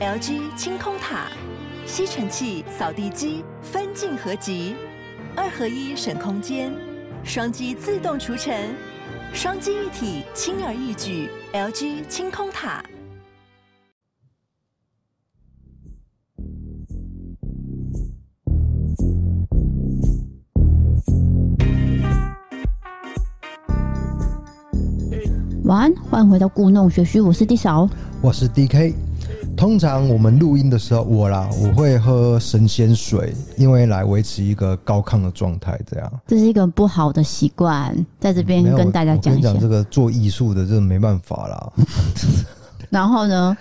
[0.00, 1.26] LG 清空塔，
[1.84, 4.74] 吸尘器、扫地机分镜合集，
[5.36, 6.72] 二合一省空间，
[7.22, 8.74] 双击自动除尘，
[9.34, 11.28] 双机一体轻而易举。
[11.52, 12.82] LG 清空塔。
[25.64, 27.86] 晚安，欢迎回到故弄玄虚，我是 D 嫂，
[28.22, 28.94] 我是 DK。
[29.60, 35.78] 通常我们录音的时候，我啦，我会喝神仙水，因为来维持一个高亢的状态。
[35.86, 39.52] 这样，这是一个不好的习惯，在这边跟大家讲一下。
[39.52, 41.72] 讲这个做艺术的，这没办法啦。
[42.88, 43.54] 然后呢？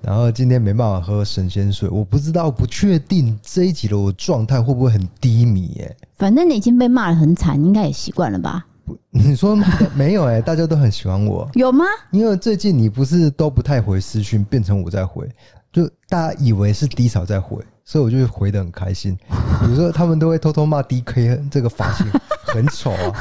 [0.00, 5.82] 然后今天没办法喝神仙水，我不知道，不确定这一集的我状态会不会很低迷？
[5.84, 8.64] 哎，反正你已经被骂的很惨，应该也习惯了吧？
[9.10, 9.56] 你说
[9.94, 11.84] 没有哎、欸，大家都很喜欢我，有吗？
[12.10, 15.28] 因为最近你不是都不太回私讯，变成我在回，
[15.72, 19.16] 就大家以为是低潮在回，所以我就回的很开心。
[19.60, 22.06] 比如说他们都会偷偷骂 DK 这个发型
[22.46, 23.12] 很丑啊，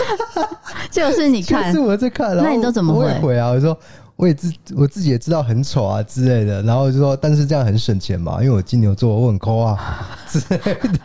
[0.90, 3.20] 就是你看，是我在看，那你都怎么回？
[3.20, 3.48] 回啊？
[3.48, 3.78] 我说
[4.16, 10.98] 我也自我自己也知道很丑啊之类的，然后就说但是这样很省钱嘛，因为我金牛座我很抠啊之类的。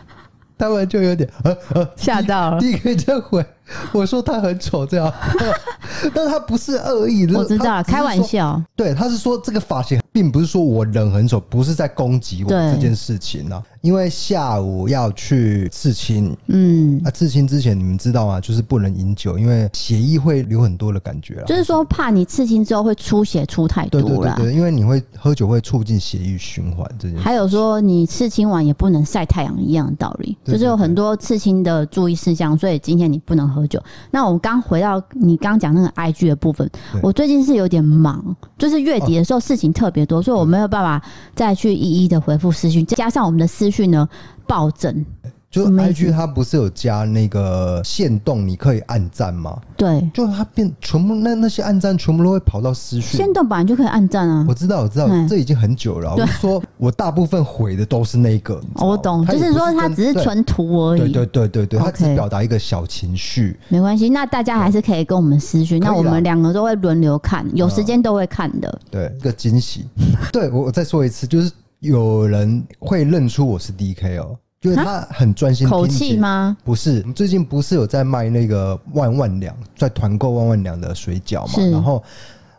[0.58, 2.60] 他们就有点呃呃吓到了。
[2.60, 3.44] DK 这样回
[3.92, 5.12] 我说他很丑，这样，
[6.14, 8.60] 但他不是恶意的， 我知道，开玩笑。
[8.76, 13.62] 对，他是说这个发型，并不是说我人很丑，不是在攻击我这件事情啊。
[13.80, 18.40] 因为下午要去刺青，嗯，啊，刺青之前你们知道吗？
[18.40, 21.44] 就是不能饮酒，因为血液会流很多的感觉啊。
[21.46, 24.06] 就是说，怕你刺青之后会出血出太多了。
[24.06, 27.24] 对对对对，因为你会喝酒会促进血液循环这件事。
[27.24, 32.56] 还有说，你刺青完也不能晒太阳一样的道理，就是有很多刺青的注意事项。
[32.56, 33.82] 所以今天你不能喝酒。
[34.10, 36.68] 那我们刚回到你刚讲那个 IG 的部分，
[37.02, 44.08] 我最近是有点忙，就是月底的时候事情特别多，所以我没有办法再去一一的回复私讯，加上我们的私讯呢
[44.46, 45.04] 暴增。
[45.52, 49.60] 就 IG 它不是有加那个限动，你可以按赞吗？
[49.76, 53.20] 对，就它变全部那那些按赞全部都会跑到私讯。
[53.20, 54.46] 限动本来就可以按赞啊！
[54.48, 56.14] 我知道，我知道，这已经很久了。
[56.16, 61.12] 我说我大部分回的都是那个，我懂，就是说它只是纯图而已。
[61.12, 63.60] 对对对对对，它只是表达一个小情绪。
[63.68, 68.80] 没关系，那大家还是可以跟我们私讯，那我们两个都会轮流看，有时间都会看的。
[68.90, 69.84] 对，一个惊喜。
[70.32, 74.38] 对，我我再说一次，就是有人会认出我是 DK 哦。
[74.62, 76.56] 就是他很专心，口气吗？
[76.64, 81.70] 不是，我们最近不是有在卖那个万万两，在团购万万两的水饺嘛？
[81.72, 82.00] 然后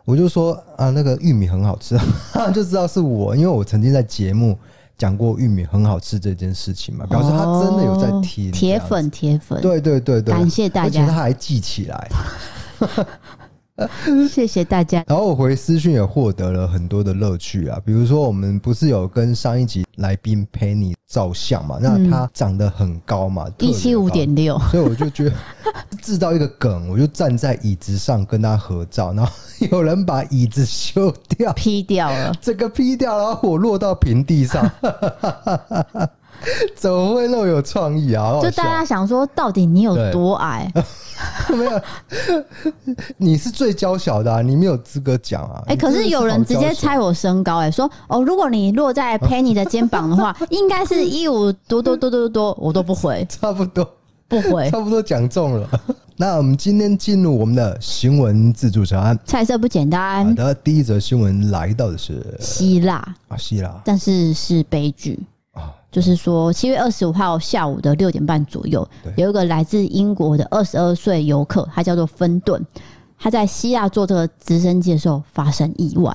[0.04, 1.98] 我就说啊，那个玉米很好吃，
[2.52, 4.58] 就知道是我，因为我曾经在节目
[4.98, 8.52] 讲过玉米很好吃这件事情嘛，表示他真的有在听。
[8.52, 12.10] 铁粉，铁粉，对对对对，感谢大家，而且他还记起来。
[14.30, 15.04] 谢谢大家。
[15.08, 21.78] 然后我回私讯也获得了很多的乐趣啊，比如说我们不是有跟上一集来宾 Penny 照相嘛？
[21.80, 25.32] 那他长得很高嘛，一七五点六， 所以我就觉得
[26.00, 29.32] 制造一个梗，我就站在椅子上跟他合照，然后
[29.70, 34.70] 有人把椅子修掉劈掉了，这个劈掉，然后我落到平地上。
[36.76, 38.38] 怎么会那么有创意啊？
[38.42, 40.70] 就大家想说，到底你有多矮？
[41.50, 41.82] 没有，
[43.16, 45.62] 你是最娇小的，啊，你没有资格讲啊！
[45.66, 53.88] 哎，可是有人直接猜我身高，哎，说哦，如果你落在 Penny 的肩膀的话，应该是一五多多多多多，我都不回，差不多
[54.28, 55.68] 不回，差不多讲中了。
[56.16, 60.26] 那我们今天进入我们的新闻自助餐，菜色不简单。
[60.26, 62.96] 好的，第一则新闻来到的是希腊
[63.28, 65.18] 啊，希腊，但是是悲剧。
[65.94, 68.84] 就是说，七月二十五号下午的六点半左右，
[69.16, 72.60] 有一个来自英国的二十二岁游客，他叫做芬顿，
[73.16, 76.12] 他在希腊坐这个直升机的时候发生意外。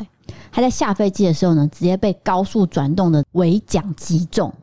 [0.52, 4.54] 他在下飞机的时候呢，直接被高速转动的尾桨击中，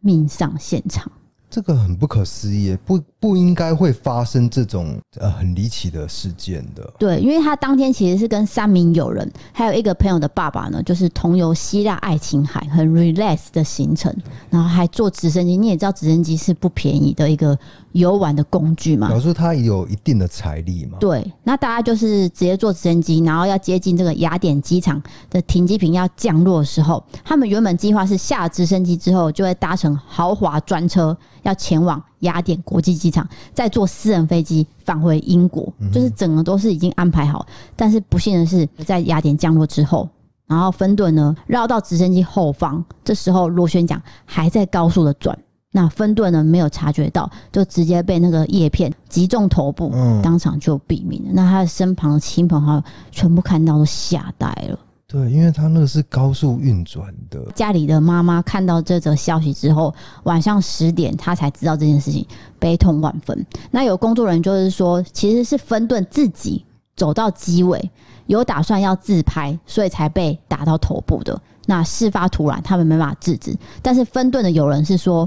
[0.00, 1.08] 命丧现场。
[1.48, 6.92] 这个很不可思议，不不应该会发生这种呃很离奇的事件的。
[6.98, 14.14] 对，因为他当天其实是跟三名友人，还有一个朋友的爸爸呢，就是同游希腊爱琴海，很 relax 的行程，
[14.50, 15.56] 然后还坐直升机。
[15.56, 17.58] 你也知道，直升机是不便宜的一个
[17.92, 19.08] 游玩的工具嘛。
[19.08, 20.98] 表示他有一定的财力嘛。
[21.00, 31.16] 对，那大家就是直接坐直升机，然后要接近这个雅典机场的停机坪要降落的时候，他们原本计划是下直升机之后就会搭乘豪华专车。
[31.44, 37.46] 要前往雅典国际机场，再坐私人飞机返回英国，就是整个都是已经安排好。
[37.76, 40.08] 但是不幸的是，在雅典降落之后，
[40.46, 45.38] 然后芬顿呢绕到直升机后方，这时候螺旋桨还在高速的转，
[45.72, 49.90] 那芬顿呢没有察觉到，就直接被那个叶片击中头部，
[50.22, 51.30] 当场就毙命了。
[51.32, 54.78] 那他的身旁的亲朋好友全部看到都吓呆了。
[55.10, 57.42] 对，因为他那个是高速运转的。
[57.54, 59.94] 家里的妈妈看到这则消息之后，
[60.24, 62.26] 晚上十点她才知道这件事情，
[62.58, 63.46] 悲痛万分。
[63.70, 66.62] 那有工作人员就是说，其实是分顿自己
[66.94, 67.90] 走到机尾，
[68.26, 71.40] 有打算要自拍，所以才被打到头部的。
[71.64, 73.56] 那事发突然，他们没办法制止。
[73.80, 75.26] 但是分顿的有人是说，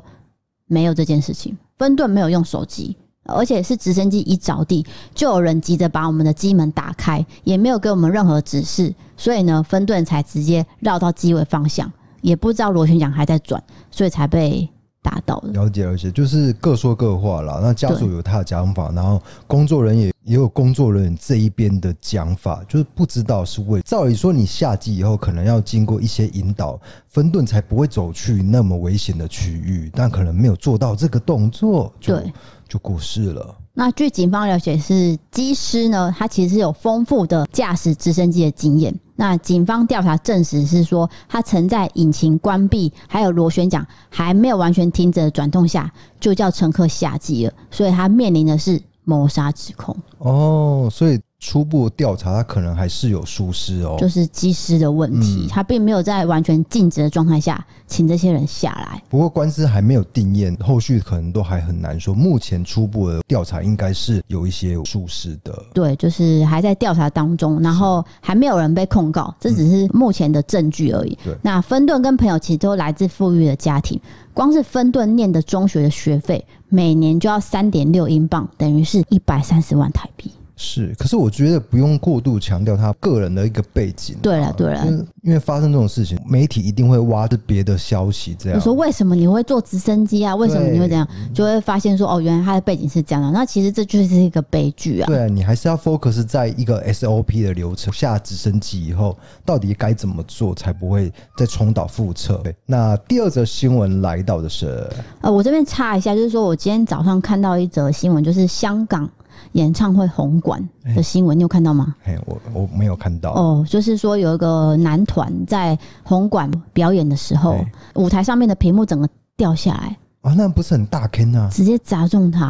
[0.68, 2.95] 没有这件事情，分顿没有用手机。
[3.31, 4.86] 而且是直升机一着地，
[5.16, 11.92] 就有人急着把我们的机门打开，也没有给我们任何指示，所以呢，分队才直接绕到机尾方向，
[12.22, 14.69] 也不知道螺旋桨还在转，所以才被
[15.01, 15.50] 打到的。
[15.50, 17.59] 了解了解，就是各说各话啦。
[17.62, 23.81] 那家属有他的讲法，然后工作人员也也有工作人员这一边的讲法，就是不知道是为。
[23.81, 31.92] 照理说，你下机以后可能要经过一些引导，分顿才不会走去那么危险的区域，但可能没有做到这个动作。
[32.00, 32.31] 对。
[32.68, 33.53] 就过世了。
[33.74, 38.98] 那据警方了解，是机师呢，他其实是有丰富的驾驶直升机的经验。
[39.22, 47.54] 那警方调查证实是说，他曾在引擎关闭，还有螺旋桨还没有完全停止的转动下，就叫乘客下机了。
[47.70, 49.96] 所以他面临的是谋杀指控。
[50.18, 51.22] 哦，所以。
[51.42, 59.02] 初步调查，他可能还是有疏失哦，就是机师的问题，他并没有在完全静止的状态下请这些人下来。
[59.10, 62.14] 不过官司还没有定验，后续可能都还很难说。
[62.14, 71.18] 目前初步的调查应该是有一些疏失的，对，就是还在调查当中，然后还没有人被控告，这只是目前的证据而已。
[71.24, 74.00] 对，那分顿跟朋友其实都来自富裕的家庭，
[74.32, 80.32] 光是分顿念的中学的学费，每年就要三点六英镑，等于是一百三十万台币。
[80.63, 84.16] 是，可是我觉得不用过度强调他个人的一个背景。
[84.22, 84.86] 对了，对了，
[85.24, 88.60] 因为发生这种事情，媒体一定会挖着别的消息，这样。
[88.60, 90.36] 你说为什么你会坐直升机啊？
[90.36, 91.08] 为什么你会这样？
[91.34, 93.31] 就会发现说，哦，原来他的背景是这样的。
[93.31, 95.08] 那其实这就是一个悲剧啊。
[95.08, 102.36] 对啊，你还是要 focus 在一个 SOP 的流程，下直升机以后到底该怎么做，才不会再重蹈覆辙。
[102.44, 104.88] 对，那第二则新闻来到的是，
[105.22, 109.10] 呃，我这边插一下，就是说我今天早上看到一则新闻，就是香港。
[109.54, 111.95] 演唱会红馆的新闻，欸，你有看到吗？
[112.06, 113.31] 哎，我我没有看到。
[113.33, 122.50] 哦，就是说有一个男团在红馆表演的时候，欸，舞台上面的屏幕整个掉下来啊，那不是很大坑啊，直接砸中他。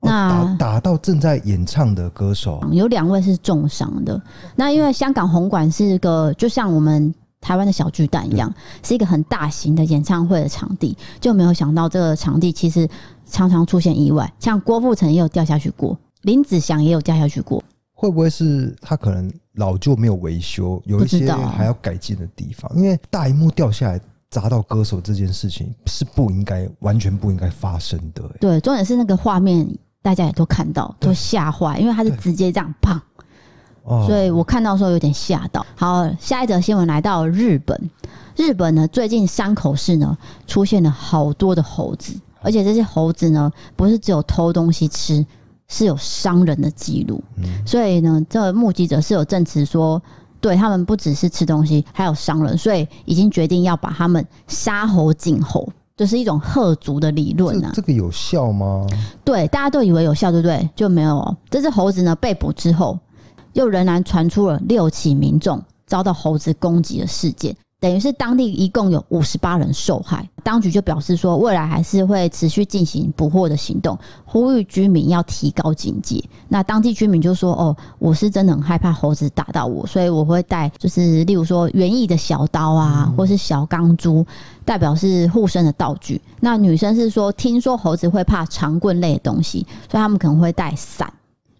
[0.00, 4.20] 哦，那打打到正在演唱的歌手，有两位是重伤的。
[4.54, 7.12] 那因为香港红馆是一个，就像我们
[7.48, 8.52] 台湾的小巨蛋一样，
[8.82, 12.86] 是一个很大型的演唱会的场地，就没有想到这个场地其实
[13.24, 15.98] 常常出现意外，像郭富城也有掉下去过。
[16.24, 17.64] 林子祥也有掉下去过，
[17.94, 22.70] 会不会是他可能老旧没有维修，有一些还要改进的地方？
[22.76, 23.98] 因为大荧幕掉下来
[24.28, 28.22] 砸到歌手这件事情是不应该，完全不应该发生的。
[28.38, 29.66] 对，重点是那个画面
[30.02, 33.00] 大家也都看到，都吓坏，因为他是直接这样砰，
[34.06, 35.64] 所以我看到的时候有点吓到。
[35.74, 37.90] 好，下一则新闻来到日本，
[38.36, 40.16] 日本呢最近山口市呢
[40.46, 45.24] 出现了好多的猴子，而且这些猴子呢不是只有偷东西吃。
[45.70, 47.22] 是有伤人的记录，
[47.66, 50.00] 所以呢，这个目击者是有证词说，
[50.40, 57.70] 对他们不只是吃东西，还有伤人，所以已经决定要把他们杀猴儆猴，就是一种吓族的理论啊。
[57.74, 58.86] 这个有效吗？
[59.22, 60.66] 对，大家都以为有效，对不对？
[60.74, 61.36] 就没有。
[61.50, 62.98] 这只猴子呢被捕之后，
[63.52, 67.56] 又仍然传出了六起民众遭到猴子攻击的事件。
[67.80, 76.20] 等于是当地一共有五十八人受害，当局就表示说，未来还是会持续进行捕获的行动，呼吁居民要提高警戒。
[76.48, 84.26] 那当地居民就说：“哦，我是真的很害怕猴子打到我，所以我会带，就是例如说园艺的小刀啊，或是小钢珠，
[84.64, 91.12] 代表是护身的道具。”那女生是说，听说猴子会怕长棍类的东西，所以他们可能会带伞。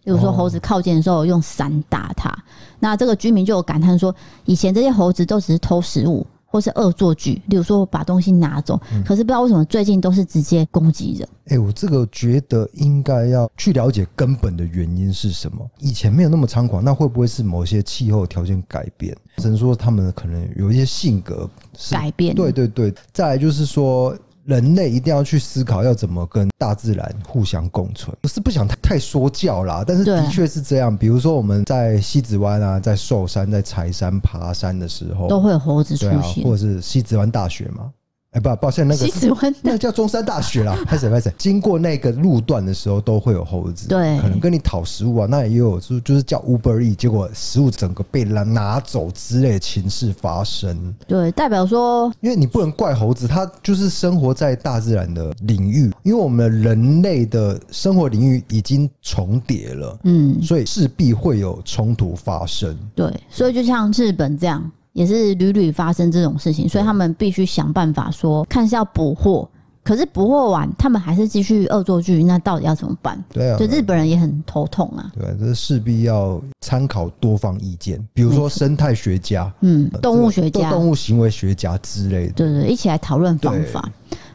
[0.09, 2.35] 比如说猴子靠近的时候用伞打它，
[2.81, 4.15] 那这个居民就有感叹说，
[4.47, 11.29] 以前这些猴子都只是偷食物或是恶作剧，例如说把东西拿走，可是不知道为什么最近都是直接攻击人。
[11.49, 15.59] 哎，我这个觉得应该要去了解根本的原因是什么。
[15.79, 19.15] 以前没有那么猖狂，那会不会是某些气候条件改变？
[19.37, 21.47] 只能说他们可能有一些性格
[21.91, 22.35] 改变。
[22.35, 24.17] 对对对，再来就是说。
[24.49, 28.17] 人类一定要去思考要怎么跟大自然互相共存。
[28.23, 30.97] 不是不想太太说教啦，但是的确是这样。
[30.97, 37.91] 比如说我们在西子湾啊，在寿山、在柴山爬山的时候，都会有猴子出现，啊、或者是西子湾大学嘛。
[38.33, 39.33] 哎，不，抱歉，那个是
[39.63, 40.77] 那叫中山大学啦。
[40.85, 45.27] 拍谁拍谁，经过那个路段的时候，都会有猴子，对，可能跟你讨食物啊。
[45.31, 50.95] 那也有就就是叫 Uber E，结果食物整个被拿拿走之类的情事发生。
[51.07, 62.77] 对，代表说，因为你不能怪猴子，它就是生活在大自然的领域，因为我们人类的生活领域已经重叠了，嗯，所以势必会有冲突发生。
[62.95, 64.71] 对，所以就像日本这样。
[64.99, 69.49] 也是屡屡发生这种事情，所以他们必须想办法说，看是要捕获。
[69.85, 73.25] 可是捕获完，他们还是继续恶作剧，那到底要怎么办？
[73.33, 75.11] 对啊，就日本人也很头痛啊。
[75.17, 83.89] 对，这势必要参考多方意见，比如说生态学家，嗯，动物学家、动物行为学家之类的，对对，一起来讨论方法。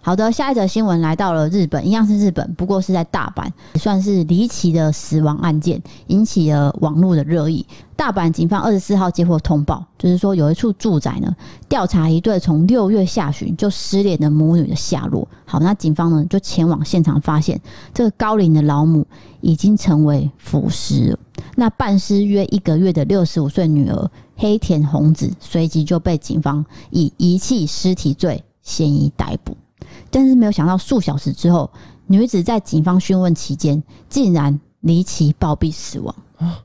[0.06, 3.48] 好的，下一则新闻来到了日本，一样是日本，不过是在大阪，
[3.80, 7.66] 算是离奇的死亡案件，引起了网络的热议。
[7.96, 11.34] 大阪警方二十四号接获通报，就是说有一处住宅呢，
[11.70, 15.26] 调查一对从六月下旬就失联的母女的下落。
[15.46, 17.58] 好，那警方呢就前往现场，发现
[17.94, 19.08] 这个高龄的老母
[19.40, 21.18] 已经成为腐尸。
[21.56, 29.56] 那半尸约一个月的六十五岁女儿黑田红子，随即就被警方以遗弃尸体罪嫌疑逮捕。
[30.14, 31.68] 但是没有想到，数小时之后，
[32.06, 36.60] 女子在警方询问期间，竟然离奇暴毙死亡啊！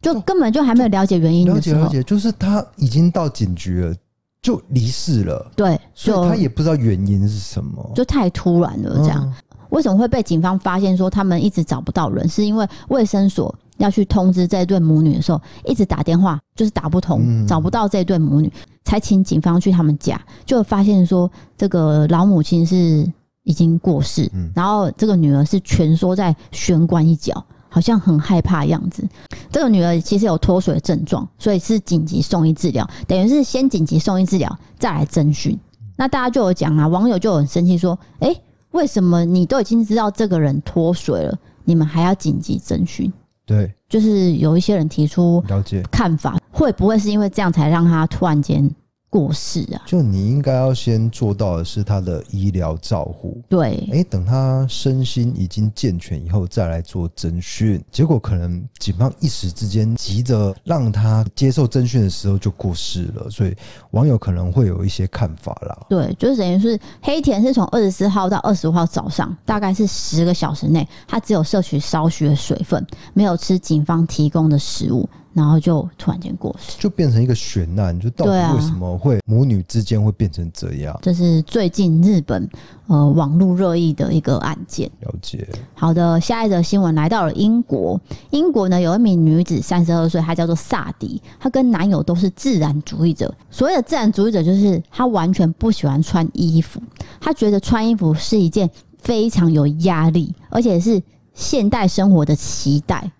[0.00, 3.92] 就根本就还没有了解原因的时候，了解了解，就是他已经到警局了，
[4.40, 5.50] 就离世了。
[5.56, 8.98] 对，所以他也不知道原因是什么，就太突然了。
[8.98, 9.34] 这样，嗯、
[9.70, 12.28] 为什么会被警方发现说他们一直找不到人？
[12.28, 18.52] 是因为卫生所要去通知这对母女的时候，一直打电话就是打不通，嗯、找不到这对母女。
[18.84, 23.06] 才请警方去他们家，就发现说这个老母亲是
[23.42, 29.06] 已经过世，嗯、然后这个女儿是蜷缩在玄关一角，好像很害怕的样子。
[29.52, 35.58] 这个女儿其实有脱水的症状，所以是紧急送医治疗，等于是先紧急送医治疗，再来侦讯。
[35.96, 43.12] 那大家就有讲啊，网友就很生气说：“哎、欸，为什么你都已经知道这个人脱水了，你们还要紧急侦讯？”
[43.48, 45.82] 对，就是有一些人提出了解。
[45.90, 48.70] 看法，会不会是因为这样才让他突然间
[49.10, 49.82] 过世啊？
[49.86, 53.40] 就你应该要先做到的是他的医疗照护。
[53.48, 63.56] 对，哎、欸，等他身心已经健全以后再来做侦讯，结果可能警方一时之间急着让他接受侦讯的时候就过世了，所以
[63.92, 65.86] 网友可能会有一些看法啦。
[65.88, 75.08] 对，就是等于是黑田是从二十四号到二十五号早上，大概是十个小时内，他只有摄取少许的水分，没有吃警方提供的食物。
[75.38, 77.98] 然后就突然间过世，就变成一个悬案。
[77.98, 80.98] 就到底为什么会母女之间会变成这样？
[81.00, 82.48] 这是最近日本
[82.88, 84.90] 呃网络热议的一个案件。
[85.00, 85.48] 了解。
[85.74, 88.00] 好的，下一则新闻来到了英国。
[88.30, 91.22] 英国呢有一名女子，三十二岁，她叫做萨迪。
[91.38, 93.32] 她跟男友都是自然主义者。
[93.50, 96.82] 所谓的自然主义者，就是她完全不喜欢穿衣服。
[97.20, 98.68] 她觉得穿衣服是一件
[98.98, 101.00] 非常有压力，而且是
[101.32, 103.10] 现代生活的期待。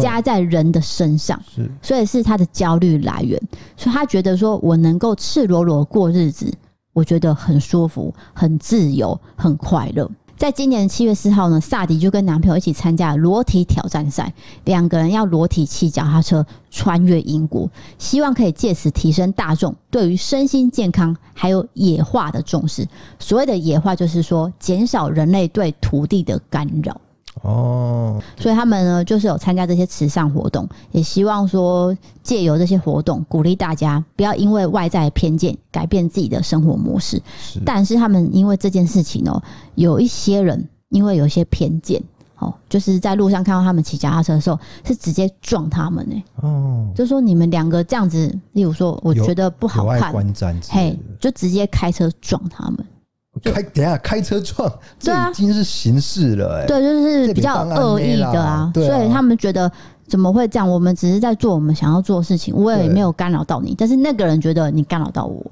[0.00, 3.40] 加在人的身上，是，所以是他的焦虑来源。
[3.76, 6.52] 所以他觉得说，我能够赤裸裸过日子，
[6.92, 10.10] 我觉得很舒服、很自由、很快乐。
[10.36, 14.30] 在今年七月四号呢，萨迪就跟男朋友一起参加裸体挑战赛，
[14.64, 22.86] 两个人要裸体骑脚踏车穿越英国，希望可以借此提升大众对于身心健康还有野化的重视。
[23.18, 27.00] 所谓的野化，就是说减少人类对土地的干扰。
[27.46, 37.22] 哦，所以他们呢，就是有参加这些慈善活动，也希望说借由这些活动，鼓励大家不要因为外在的偏见改变自己的生活模式。
[37.40, 39.40] 是，但是他们因为这件事情哦，
[39.76, 42.02] 有一些人因为有一些偏见，
[42.38, 46.22] 哦，就是在路上看到他们骑脚踏车的时候，是直接撞他们呢。
[46.42, 50.12] 哦，就说你们两个这样子，例如说，我觉得不好看，
[50.68, 52.84] 嘿，就直接开车撞他们。
[53.42, 59.70] 开，等下开车撞，这已经是刑事了，哎，对，就是比较恶意的啊，所以他们觉得
[60.06, 60.68] 怎么会这样？
[60.68, 65.44] 我们只是在做我们想要做的事情，我也没有干扰到你，但是那个人觉得你干扰到我。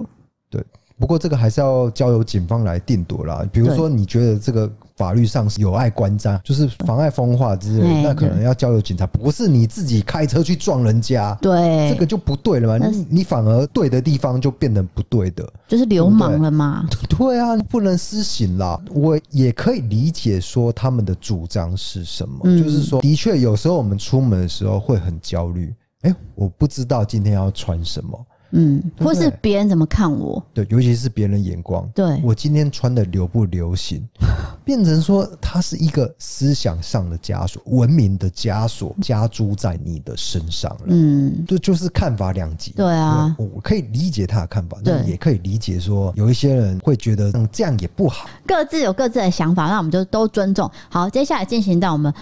[0.50, 0.64] 对，
[0.99, 3.45] 不过这个还是要交由警方来定夺啦。
[3.53, 4.71] 比如说，你觉得这个。
[4.97, 12.87] 法律上是有碍观瞻，就是妨碍风化之类，那可能要交由警察，不是你自己开车去撞人家，对，这个就不对了嘛。
[12.87, 16.87] 你你反而对的地方就变得不对的，就是流氓了嘛。
[17.11, 18.81] 对啊，不能私刑啦。
[18.93, 28.27] 我也可以理解说他们的主张是什么，就是说，的确有时候我们出门的时候会很焦虑，哎，我不知道今天要穿什么。
[28.57, 30.43] 嗯，或是别人怎么看我？
[30.55, 31.89] 对，尤其是别人眼光。
[31.95, 34.01] 对，我今天穿的流不流行，
[34.65, 40.87] 变成说它是一个思想上的枷锁，文明的枷锁加诸在你的身上了。
[40.87, 42.71] 嗯，就就是看法两极。
[42.73, 48.29] 对啊，我可以理解他的看法，但也可以理解说有一些人会觉得嗯这样也不好。
[48.47, 50.71] 各自有各自的想法，那我们就都尊重。
[50.89, 52.15] 好，接下来进行到我们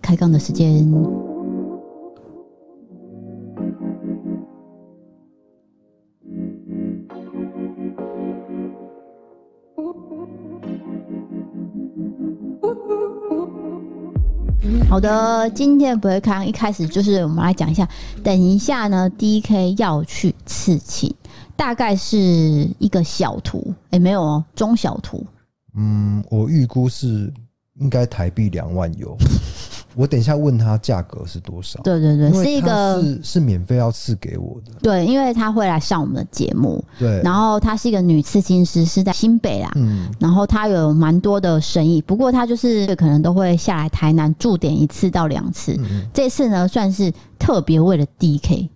[0.00, 1.33] 开杠的时间。
[14.88, 17.88] 好的，今天不会看，一开始就是我们来讲一下，
[18.22, 21.12] 等一下呢，DK 要去刺青，
[21.56, 22.16] 大概是
[22.78, 25.24] 一个小图，哎、欸，没有哦，中小图。
[25.76, 27.32] 嗯，我预估是
[27.80, 29.16] 应该台币两万有。
[29.94, 31.80] 我等一下问他价格是多少？
[31.82, 34.72] 对对对，是一个是是免费要赐给我的。
[34.82, 36.84] 对，因为他会来上我们的节目。
[36.98, 39.70] 对，然后她是一个女刺青师，是在新北啦。
[39.76, 45.76] 嗯，然后她有蛮多的生意，不过她就是可能都会下来台南驻点一次到两次。
[45.78, 48.68] 嗯，这次呢，算是特别为了 DK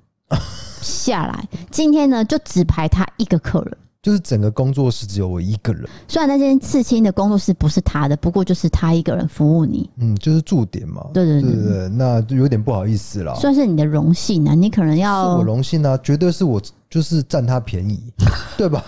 [0.81, 3.77] 下来，今天呢就只排他一个客人。
[4.01, 9.91] 就是整个工作室只有我一个人，虽然那间刺青的工作室不是他的，不过就是他一个人服务你。
[9.99, 11.05] 嗯，就是驻点嘛。
[11.13, 13.35] 对对对对，那就有点不好意思了。
[13.35, 18.01] 算是你的荣幸啊，你可能要是我荣幸啊，绝对是我就是占他便宜，
[18.57, 18.85] 对吧？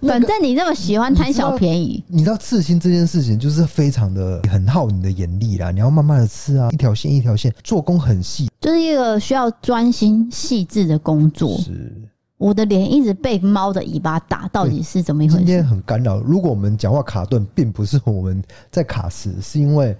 [0.00, 11.58] 反正你这么喜欢贪小便宜，你知道刺青这件事情就是非常的很耗你的眼力啦，你要慢慢的刺啊，一条线一条线，做工很细，就是一个需要专心细致的工作。
[11.58, 11.92] 是。
[12.38, 15.38] 我的脸一直被猫的尾巴打，到底是怎么一回事？
[15.38, 16.18] 今天很干扰。
[16.18, 19.96] 如果我们讲话卡顿，并不是我们在卡时，是因为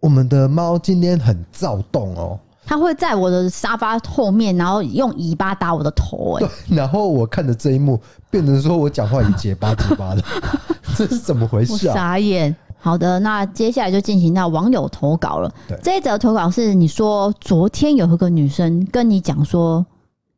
[0.00, 2.38] 我们的猫今天很躁动哦。
[2.64, 6.38] 它会在我的沙发后面，然后用尾巴打我的头。
[6.40, 10.24] 哎，然后我看着这一幕，变成说我讲话也结巴结巴的，
[10.96, 11.94] 这是怎么回事啊？
[11.94, 12.56] 傻眼。
[12.78, 15.52] 好的，那接下来就进行到网友投稿了。
[15.68, 19.84] 对，这一则投稿是你说昨天有一个女生跟你讲说。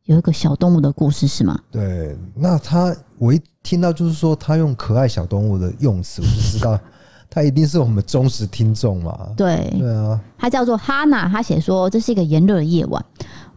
[0.09, 1.59] 有一个小动物的故事是吗？
[1.71, 6.79] 对，那他我一听到就是说他用可爱小动物的用词，我就知道
[7.29, 9.29] 他一定是我们忠实听众嘛。
[9.37, 13.05] 对，对啊，他叫做哈娜，他写说，这是一个炎热的夜晚，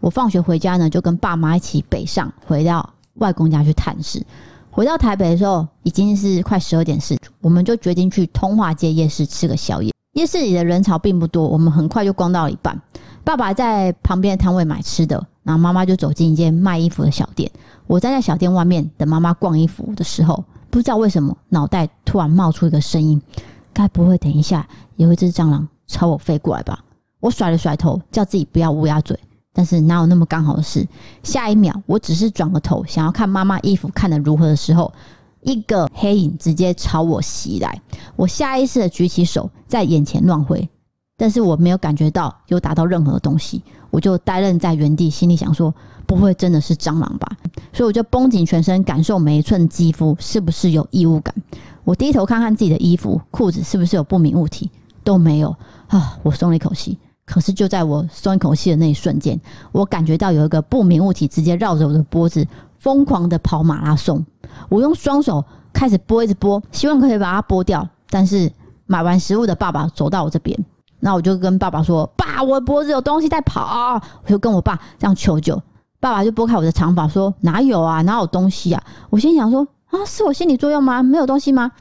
[0.01, 4.22] 我放学回家呢，就跟爸妈一起北上，回到外公家去探视。
[4.70, 9.89] 回到台北的时候已经是快十二点四，我们就决定去通化街夜市吃个宵夜。
[10.15, 12.77] 夜市里的人潮并不多，我们很快就逛到了一半。
[13.24, 15.25] 爸爸在旁边的摊位买吃的。
[15.44, 17.52] 然后妈妈就走进一间卖衣服的小店，
[17.88, 23.22] 我站在小店外面等妈妈逛衣服的时候，不知道为什么脑袋突然冒出一个声音：
[23.74, 26.84] 该不会等一下有一只蟑螂朝我飞过来吧？
[27.20, 29.20] 我甩了甩头，叫自己不要乌鸦嘴。
[29.54, 30.88] 但是哪有那么刚好的事？
[31.24, 34.94] 下一秒，我只是转个头想要看妈妈衣服看得如何的时候，
[35.42, 37.82] 一个黑影直接朝我袭来，
[38.16, 40.70] 我下意识的举起手在眼前乱挥。
[41.22, 45.72] 但是我没有感觉到有打到任何东西，我就呆愣在原地，心里想说：
[46.07, 47.38] 不会真的是蟑螂吧？
[47.72, 51.31] 所以我就绷紧全身，感受每一寸肌肤是不是有异物感。
[51.84, 54.72] 我低头看看自己的衣服、裤子是不是有不明物体，
[55.03, 55.55] 都没有
[55.90, 56.18] 啊！
[56.24, 56.98] 我松了一口气。
[57.24, 59.40] 可是就在我松一口气的那一瞬间，
[59.72, 62.44] 我感觉到有一个不明物体直接绕着我的脖子
[62.79, 64.25] 疯狂的跑马拉松。
[64.70, 67.88] 我用双手开始拨，一直拨，希望可以把它拨掉。
[68.10, 68.51] 但是
[68.88, 70.57] 买完食物的爸爸走到我这边。
[71.01, 75.61] 那我就跟爸爸说：“爸，我脖子有东西在跑！”我就跟我爸这样求救，
[76.00, 81.03] 爸爸就拨开我的长发说：“哪有啊，哪有东西啊？”我心想说：“啊，是我心理作用吗？
[81.03, 81.72] 没有东西吗？”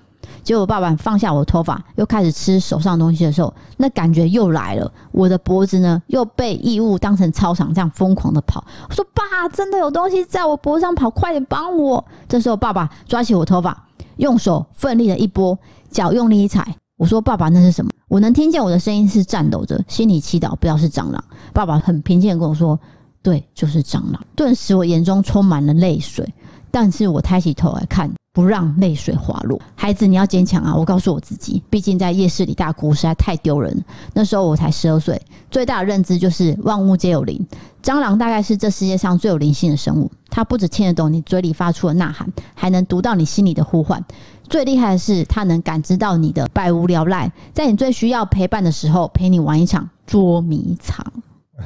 [0.42, 4.90] 结果爸爸放下我的头发，又开始吃手上的东西的时候，那感觉又来了。
[5.12, 8.64] 我的脖子呢，又被异物当成操场这样疯狂的跑。
[8.88, 15.58] 我说：“爸，真的有东西在我脖子上跑，快点帮我！”这时候爸爸抓起我头发，用手奋力的一拨，
[15.90, 16.74] 脚用力一踩。
[16.96, 21.24] 我说：“爸爸，那是什么？”我能听见我的声音是颤抖着，心里祈祷不要是蟑螂。
[21.52, 22.76] 爸爸很平静的跟我说
[23.22, 26.28] ：“对，就是蟑螂。”顿时我眼中充满了泪水，
[26.72, 29.60] 但是我抬起头来看，不让泪水滑落。
[29.76, 30.74] 孩子，你要坚强啊！
[30.74, 33.84] 我告诉我自己，毕竟在夜市里大哭实在太丢人。
[34.12, 37.46] 那时候我才十二岁，最大的认知就是万物皆有灵。
[37.80, 44.04] 蟑螂大概是这世界上最有灵性的生物，它不只听得懂你嘴里发出的呐喊，还能读到你心里的呼唤。
[44.50, 51.06] 最厉害的是，它能感知到你的百无聊赖，在你最需要陪伴的时候，陪你玩一场捉迷藏。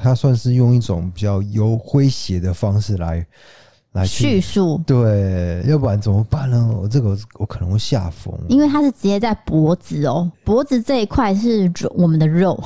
[0.03, 3.27] 它算是用一种比较有诙谐的方式来
[3.93, 6.77] 来叙述，对，要不然怎么办呢？
[6.79, 12.63] 我这个我可能会吓疯，因为它是直接在脖子哦，脖子这一块是我们的肉，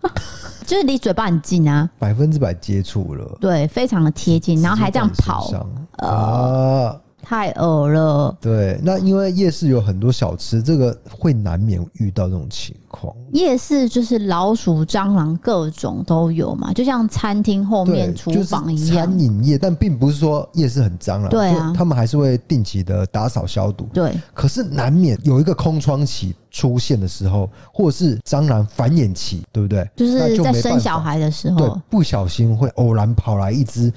[0.64, 5.52] 就是离嘴巴很近啊，百分之百接触了，对，非常的贴近，然后还这样跑。
[5.98, 6.98] 啊。
[7.24, 8.36] 太恶了。
[8.40, 13.14] 对，那因为夜市有很多小吃，这个会难免遇到这种情况。
[13.32, 18.86] 夜市就是老鼠、蟑螂各种都有嘛，就像餐厅后面厨房一样。
[18.86, 21.30] 就是、餐饮业，但并不是说夜市很脏了。
[21.30, 23.88] 对啊，他们还是会定期的打扫消毒。
[23.94, 29.88] 对，可是难免有一个空窗期出现的时候，或者是蟑螂繁衍期，对不对？
[29.96, 33.90] 就是在生小孩的时候，对，不小心会偶然跑来一只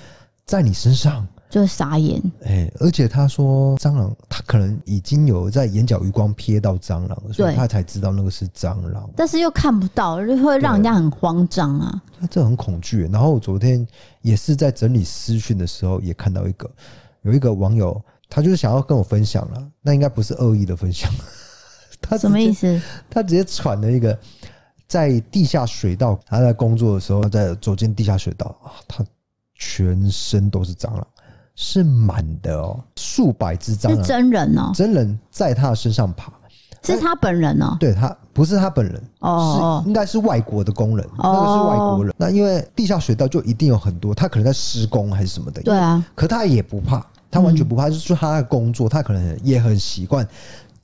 [0.45, 1.27] 在你身上。
[1.49, 2.21] 就傻眼。
[2.43, 9.09] 哎、欸，而且他说蟑螂，他可能已经有在眼角余光瞥到蟑螂，所以他才知道那个是蟑螂。
[9.15, 12.01] 但是又看不到，就会让人家很慌张啊。
[12.19, 13.07] 那这很恐惧。
[13.11, 13.85] 然后我昨天
[14.21, 16.69] 也是在整理私讯的时候，也看到一个
[17.21, 21.09] 有一个网友，他就是想要跟我分享了，那应该不是恶意的分享。
[22.01, 22.79] 他什么意思？
[23.09, 24.17] 他直接传了一个
[24.87, 29.03] 在地下水道，他在工作的时候，在走进地下水道啊，他
[29.55, 31.07] 全身都是蟑螂，
[31.57, 36.31] 是满的哦，数百只蟑螂，是真人哦，真人在他身上爬，
[36.83, 42.13] 是他本人哦，对他不是他本人哦，是应该是外国的工人，那个是外国人。
[42.15, 50.25] 那因为地下水道就一定有很多，他可能在施工还是什么的，对啊，可他也不怕，他完全不怕，就是他的工作，他可能也很习惯。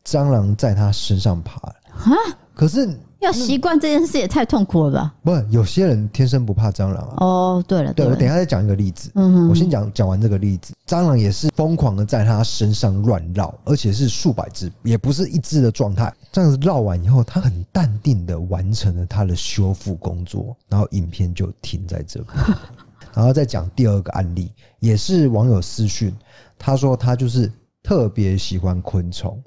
[0.03, 1.55] 蟑螂在他身上爬。
[1.61, 2.11] 啊！
[2.53, 2.89] 可是
[3.23, 5.13] 要习惯这件事也太痛苦了吧？
[5.23, 7.15] 不，有些人天生不怕蟑螂啊。
[7.17, 9.09] 哦，对了，对，我等一下再讲一个例子。
[9.15, 10.73] 嗯，我先讲讲完这个例子。
[10.85, 16.13] 蟑螂也是疯狂的在他身上乱绕，而且是数百只，也不是一只的状态。
[16.31, 22.25] 这样子绕完以后，他很淡定的完成了他的修复工作，然后影片就停在这里。
[23.15, 26.13] 然后再讲第二个案例，也是网友私讯，
[26.57, 27.51] 他说他就是
[27.83, 29.41] 特别喜欢昆虫。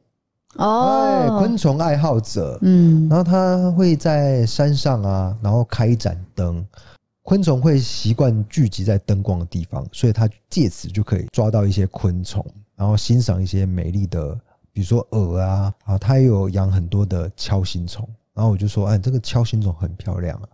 [0.58, 6.64] 哦，昆虫爱好者，嗯，然后他会在山上啊，然后开一盏灯，
[7.22, 14.34] 昆虫会习惯聚集在灯光的地方，所以他借此就可以抓到一些昆虫，然后欣赏一些美丽的，
[14.72, 20.48] 比如说蛾啊，啊，他也有养很多的锹形虫，然后我就说，哎，这个锹形虫很漂亮啊。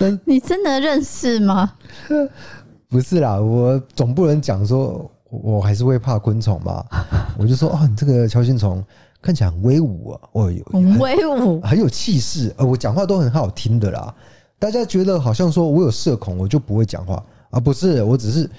[0.24, 1.72] 你真的认识吗？
[2.88, 5.10] 不是啦，我总不能讲说。
[5.30, 6.84] 我还是会怕昆虫吧，
[7.38, 8.84] 我就说哦，你这个锹形虫
[9.22, 14.14] 看起来很威武啊，哦，有很威武，很有气势，呃，我讲话都很好听的啦。
[14.58, 17.58] 大家觉得好像说我有社恐，我就不会讲话啊？
[17.58, 18.50] 不是，我只是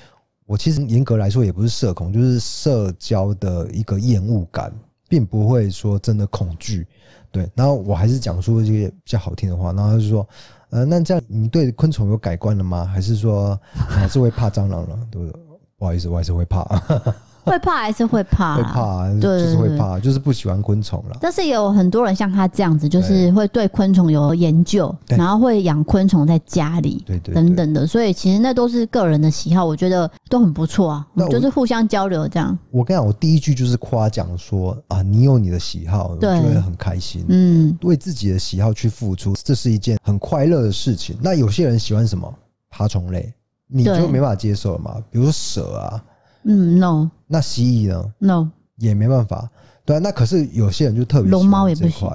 [0.46, 4.74] 我其实严格来说也不是社恐，就是社交的一个厌恶感，
[5.08, 6.88] 并不会说真的恐惧。
[7.32, 10.28] 对，然后我还是讲出一些比较好听的话，然后他就说，
[10.70, 12.84] 呃，那这样你对昆虫有改观了吗？
[12.86, 15.00] 还是说还是会怕蟑螂了？
[15.12, 15.42] 对不对？
[15.82, 16.62] 不好意思，我还是会怕，
[17.44, 21.18] 会怕还是会怕，会怕，对，就是会怕，就是不喜欢昆虫了。
[21.20, 27.88] 但是有很多人像他这样子，就是会对昆虫有研究，然后会养昆虫在家里，对对等等的。
[27.88, 31.08] 所以其实那都是个人的喜好，我觉得都很不错啊。
[31.16, 32.56] 我们就是互相交流这样。
[32.70, 37.26] 我跟你讲，我第一句就是夸奖说啊，你有你的喜好，我就会很开心。
[37.28, 41.18] 嗯，为自己的喜好去付出，这是一件很快乐的事情。
[41.20, 42.32] 那有些人喜欢什么？
[42.70, 43.34] 爬虫类。
[43.74, 44.98] 你就没办法接受了嘛？
[45.10, 46.04] 比如说蛇啊，
[46.44, 47.10] 嗯，no。
[47.26, 49.50] 那蜥蜴呢？no，也没办法。
[49.86, 52.10] 对啊，那可是有些人就特别龙猫也不行。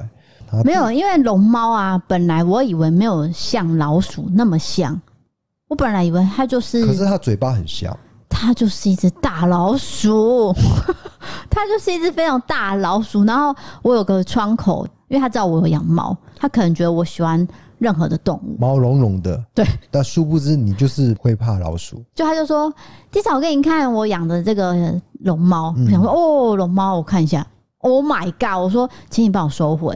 [0.63, 5.01] 没有，因为龙猫啊，本来我以为没有像老鼠那么像，
[5.69, 7.97] 我本来以为它就是，可是它嘴巴很像，
[8.29, 10.55] 它就是一只大老鼠，
[11.49, 13.25] 它就是一只非常大老鼠。
[13.25, 17.47] 然后我有个窗口，因为他知道我有养猫，他可能觉得我喜欢。
[17.79, 22.03] 任何的动物，毛茸茸的，对，但殊不知你就是会怕老鼠。
[22.15, 22.73] 就他就说，
[23.11, 24.75] 至少我给你看我养的这个
[25.21, 27.47] 龙猫，我想说哦，龙猫，我看一下
[27.79, 28.63] ，Oh my god！
[28.63, 29.91] 我说，请你帮我收回。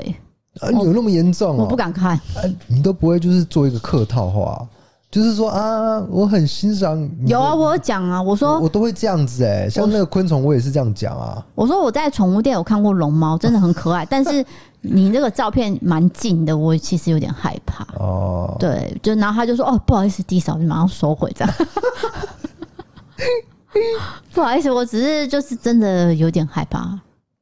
[0.60, 1.56] 啊，你有那么严重？
[1.56, 2.16] 我不敢看。
[2.16, 4.68] 啊，你都不会就是做一个客套话，
[5.10, 7.08] 就是说啊，我很欣赏。
[7.26, 11.44] 有啊，我有讲啊，我说我都会这样子哎，像那个昆虫，我也是这样讲啊。
[11.54, 14.44] 我说我在宠物店有看过龙猫，真的很可爱，但是。
[14.82, 17.86] 你这个照片蛮近的，我其实有点害怕。
[18.02, 21.52] 哦，对，就然后他就说：“哦，不好意思，地嫂，你马上收回这样。
[24.32, 26.98] ”不好意思，我只是就是真的有点害怕。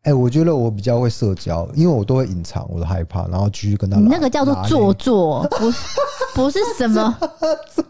[0.08, 3.98] 哎、欸，我觉得我比较会社交，因为我都会隐藏我的害怕，然后继续跟他。
[3.98, 5.78] 你那个叫做做作，不是
[6.34, 7.14] 不是什么，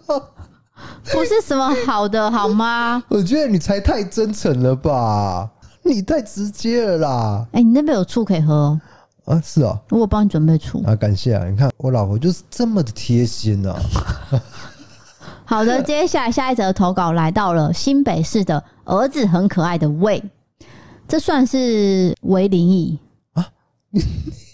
[1.13, 3.01] 不是什么好的好吗？
[3.07, 5.49] 我觉得你才太真诚了吧，
[5.85, 7.47] 你太直接了啦。
[7.53, 8.77] 哎、欸，你那边有醋可以喝。
[9.27, 11.45] 啊，是啊，我帮你准备醋啊，感谢啊！
[11.49, 13.77] 你看我老婆就是这么的贴心啊。
[15.45, 20.21] 好的， 接下来下一则投稿来到了新北市的儿子很可爱的魏，
[21.09, 22.99] 这算是违灵异
[23.33, 23.51] 啊？
[23.90, 24.03] 你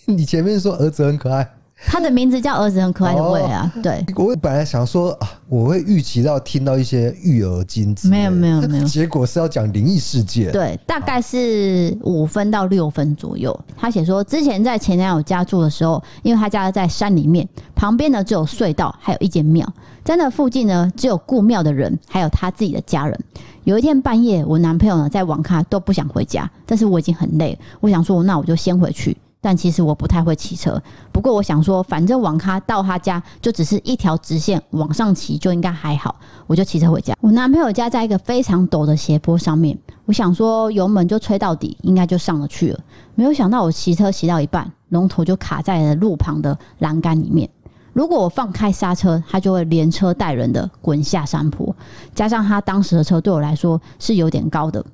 [0.15, 1.54] 你前面说儿子很可爱。
[1.87, 4.05] 他的名字叫儿子很可爱的味啊，对。
[4.17, 10.51] 我本来想说啊，我会预期到听到一些育儿经，没有没有没有， 结果是要讲灵异事件。
[10.51, 13.59] 对，大概是五分到六分左右。
[13.77, 19.69] 他写说，之前在前男友家住的时候，因为他家在山里面，旁边呢只有隧道，还有一间庙，
[20.03, 23.19] 在那附近呢只有顾庙的人，还有他自己的家人。
[23.65, 29.17] 有一天半夜，我男朋友呢在网咖都不想回家，但是我已经很累，我想说那我就先回去。
[29.45, 30.83] 但其实我不太会骑车。
[31.13, 37.15] 不过我想说，反正网咖到他家就只是一条直线，往上骑就应该还好，我就骑车回家。
[37.21, 42.81] 我男朋友家在一个非常陡的斜坡上面，我想说油门就吹到底，应该就上得去了。
[43.15, 47.47] 没有想到我骑车骑到一半，龙头就卡在了路旁的栏杆里面。
[47.93, 51.77] 如果我放开刹车，它就会连车带人的滚下山坡。
[52.15, 54.85] 加上他当时的车对我来说是有点高的，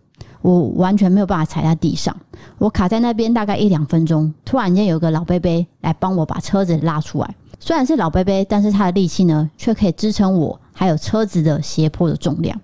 [0.42, 2.14] 我完全没有办法踩在地上。
[2.58, 7.34] 我卡在那边大概一两分钟，突然间有个老伯伯来帮我把车子拉出来。
[7.58, 12.58] 虽然是老伯伯，但是他的力气呢，却可以支撑我还有车子的斜坡的重量。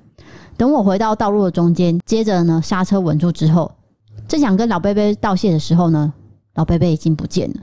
[0.57, 3.71] 等我回到道路的中间，接着呢刹车稳住之后，
[4.27, 6.11] 正想跟老伯伯道谢的时候呢，
[6.55, 7.57] 老伯伯已经不见了。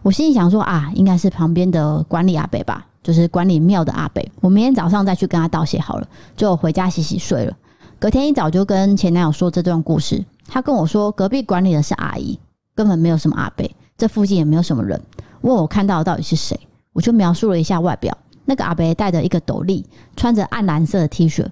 [0.00, 4.26] 我心里想说啊，应该是旁边的管理阿伯吧，就是管理庙的阿伯。
[4.40, 7.54] 我明天早上再去跟他道谢好了，就回家洗洗睡了。
[8.00, 12.38] 隔天一早就跟前男友说这段故事，他跟我说隔壁管理的是阿姨，
[12.72, 15.00] 根本没有什么阿伯，这附近也没有什么人。
[15.40, 16.56] 问我看到的到底是谁，
[16.92, 18.16] 我就描述了一下外表。
[18.44, 19.84] 那个阿伯戴着一个斗笠，
[20.14, 21.44] 穿着暗蓝色的 T 恤，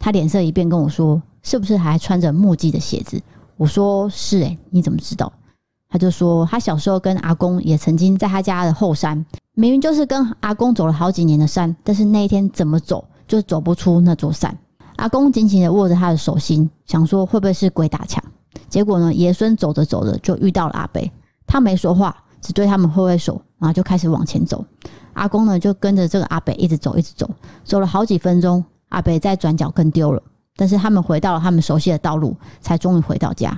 [0.00, 3.22] 他脸色一变跟我说，是不是还穿着木屐的鞋子？
[3.56, 5.32] 我说是诶、你怎么知道？
[5.88, 14.58] 他就说，他小时候跟阿公也曾经在他家的后山，明明就是跟阿公走了好几年的山，但是那一天怎么走就走不出那座山。
[14.98, 18.22] 阿公紧紧的握着他的手心，想说会不会是鬼打墙？
[18.68, 21.00] 结果呢，爷孙走着走着就遇到了阿伯，
[21.46, 24.64] 他没说话，只对他们挥挥手，然后就开始往前走。
[25.12, 27.30] 阿公呢就跟着这个阿伯一直走，一直走，
[27.62, 30.20] 走了好几分钟，阿伯在转角跟丢了，
[30.56, 33.56] 但是他们回到了他们熟悉的道路，才终于回到家。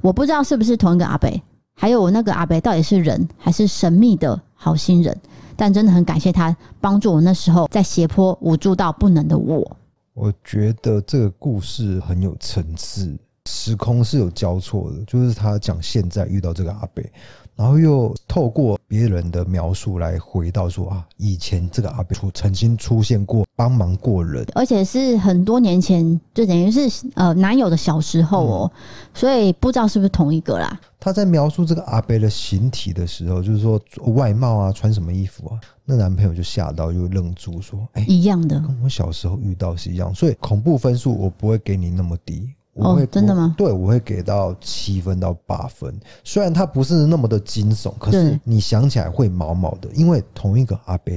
[0.00, 1.30] 我不知道是不是同一个阿伯。
[1.76, 5.14] 还有我那个阿伯到底是人还是神秘的好心人？
[5.54, 9.76] 但真的很感谢他帮助我那时候在斜坡无助到不能的我。
[10.18, 17.08] 我觉得这个故事很有层次，时空是有交错的，就是他讲现在遇到这个阿北。
[17.58, 28.80] 然后又透过别人的描述来回到说啊，以前这个阿伯出曾经出现过，帮忙过人，而且是很多年前，就等于是呃男友的小时候哦，嗯、
[29.12, 30.80] 所以不知道是不是同一个啦。
[31.00, 33.80] 他在描述这个阿伯的形体的时候，就是说
[34.14, 42.48] 外貌啊，穿什么衣服啊，那男朋友就吓到又愣住说，哎，一样的，跟我小时候遇到是一样，所以恐怖分数我不会给你那么低。
[42.78, 43.54] 我会、哦、真的吗？
[43.58, 45.92] 对，我会给到七分到八分。
[46.22, 51.12] 虽然它不是那么的惊悚，可是你想起来会毛毛的，因为同一个阿伯，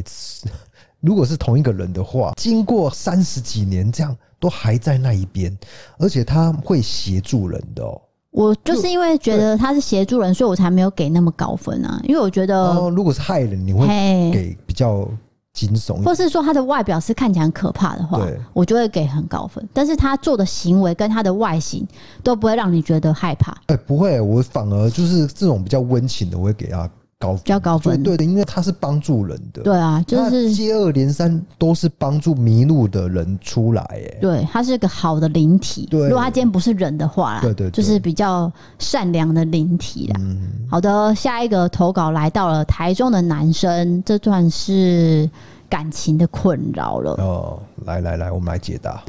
[0.99, 5.55] 如果是同一个人的话，经过三十几年这样都还在那一边，
[5.99, 8.01] 而且他会协助人的哦。
[8.31, 12.01] 我就是因为觉得他是协助人，所以我才没有给那么高分啊。
[12.05, 13.85] 因为我觉得，哦，如果是害人，你会
[14.31, 15.07] 给比较。
[15.53, 19.67] 惊悚，或是说他的外表是看起来很可怕的话，我就会给很高分。
[19.73, 21.85] 但是他做的行为跟他的外形
[22.23, 23.55] 都不会让你觉得害怕。
[23.67, 26.89] 哎，不会，我反而就是这种比较温情的，我会给他
[27.21, 28.01] 高分，比较高分。
[28.01, 29.61] 对的，因为他是帮助人的。
[29.61, 33.81] 对啊，就是接二连三都是帮助迷路的人出来。
[33.91, 35.87] 哎，对，他是个好的灵体。
[35.91, 40.15] 对，如果他今天不是人的话啦，对对，就是比较善良的灵体啦。
[40.19, 45.29] 嗯，好的，下一个投稿来到了台中的男生，这段是。
[45.71, 49.01] 感情的困扰了哦，来来来，我们来解答。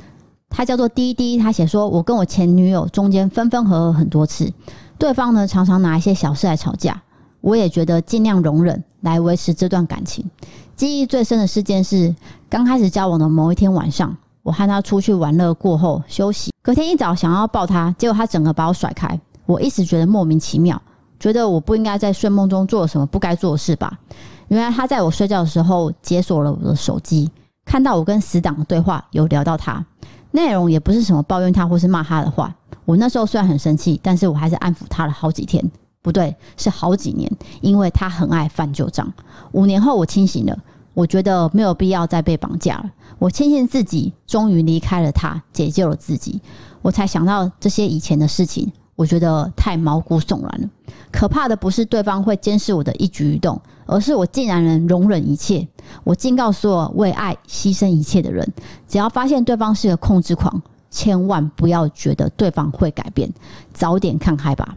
[0.49, 4.49] 他叫做滴滴，他写说：“我跟我前女友中间分分合合很多次，
[4.97, 7.03] 对方呢常常拿一些小事来吵架，
[7.43, 10.25] 我也觉得尽量容忍来维持这段感情。
[10.75, 12.15] 记忆最深的事件是
[12.49, 20.81] 刚开始交往的某一天晚上，我和他出去玩乐过后休息，隔天一早想要抱他，结果他整个把我甩开，我一直觉得莫名其妙，
[21.21, 23.99] 觉得我不应该在睡梦中做了什么不该做的事吧。”
[24.49, 27.31] 原来他在我睡觉的时候解锁了我的手机，
[27.65, 29.85] 看到我跟死党的对话，有聊到他，
[30.33, 32.55] 内容也不是什么抱怨他或是骂他的话。
[32.85, 35.65] 我那时候虽然很生气，但是我还是安抚他了好几天，
[36.03, 39.11] 不对，是好几年，因为他很爱翻旧账。
[39.53, 40.59] 五年后我清醒了，
[40.95, 42.91] 我觉得没有必要再被绑架了。
[43.19, 46.41] 我庆幸自己终于离开了他，解救了自己，
[46.83, 48.71] 我才想到这些以前的事情。
[48.95, 50.69] 我觉得太毛骨悚然了。
[51.11, 55.67] 可怕的不是对方会监视我的一举一动，而是我竟然能容忍一切。
[56.05, 58.47] 我警告所有为爱牺牲一切的人：
[58.87, 63.33] 只要发现对方是个控制狂，千万不要觉得对方会改变，
[63.73, 64.77] 早点看开吧。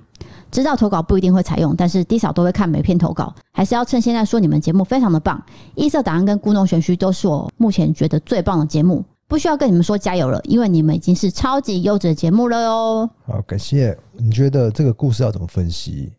[0.56, 5.44] 知道投稿不一定会采用，但是低少都会看每篇投稿，还是要趁现在说你们节目非常的棒。
[5.76, 9.04] 异色档案跟故弄玄虚都是我目前觉得最棒的节目。
[9.28, 13.10] 不需要跟你们说加油了，因为你们已经是超级优质的节目了哟。
[13.26, 13.98] 好，感谢。
[14.14, 16.14] 你觉得这个故事要怎么分析？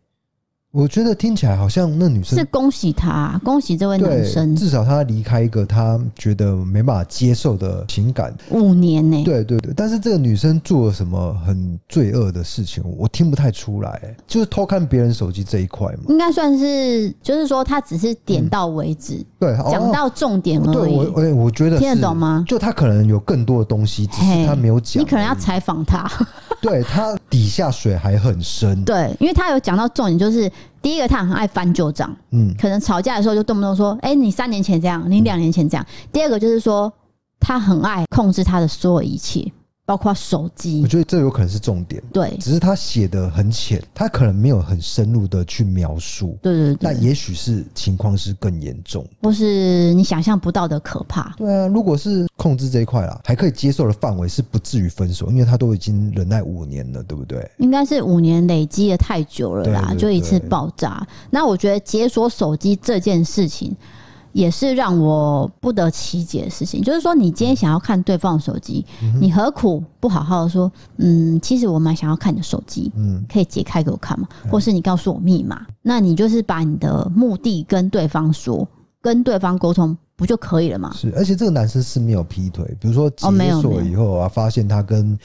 [0.73, 9.23] 我觉得听起来好像那女生是恭喜他，恭喜这位男生，至少他离开一个他觉得没办法接受的情感五年呢、欸。
[9.23, 14.15] 对对对，但是这个女生做了什么很罪恶的事情，我听不太出来。
[14.27, 20.95] 就是偷看别人手机这一块嘛，应该算是，就是说他只是点到为止，嗯、对，讲到重点而已。
[20.95, 22.43] 对，我我我觉得听得懂吗？
[22.45, 25.01] 就他可能有更多的东西，只是他没有讲。
[25.01, 26.05] 你可能要采访他，
[26.61, 28.83] 对他底下水还很深。
[28.83, 30.51] 对，因为他有讲到重点，就是。
[30.79, 36.89] 第一个，他很爱翻旧账，嗯，可能吵架的时候就动不动说：“哎，你三年前这样，你两年前这样。”第二个就是说，
[37.41, 39.51] 他很爱控制他的所有一切。
[39.87, 42.03] 包括手机，我觉得这有可能是重点。
[42.11, 46.37] 对，只是他写的很浅，他可能没有很深入的去描述。
[46.41, 51.33] 对对对，那也许是情况是更严重，或是你想象不到的可怕。
[51.37, 57.49] 对啊，如果是控制这一块啦，还可以接受的范围是不至于分手，因为他都已经忍耐五年了，对不对？
[57.59, 61.07] 应该是五年累积的太久了啦，就一次爆炸。
[61.29, 63.73] 那我觉得解锁手机这件事情。
[64.37, 68.85] 也是让我不得其解的事情，就是说，你今天想要看对方的手机，
[69.19, 74.27] 你何苦不好好的说，嗯，其实我蛮想要看你的手机，嗯，可以解开给我看吗？
[74.47, 78.67] 或是你告诉我密码，那你就是把你的目的跟对方说，
[79.01, 80.91] 跟对方沟通不就可以了吗？
[80.93, 83.25] 是，而且这个男生是没有劈腿，比如说解
[83.59, 85.17] 锁以后啊，发现他跟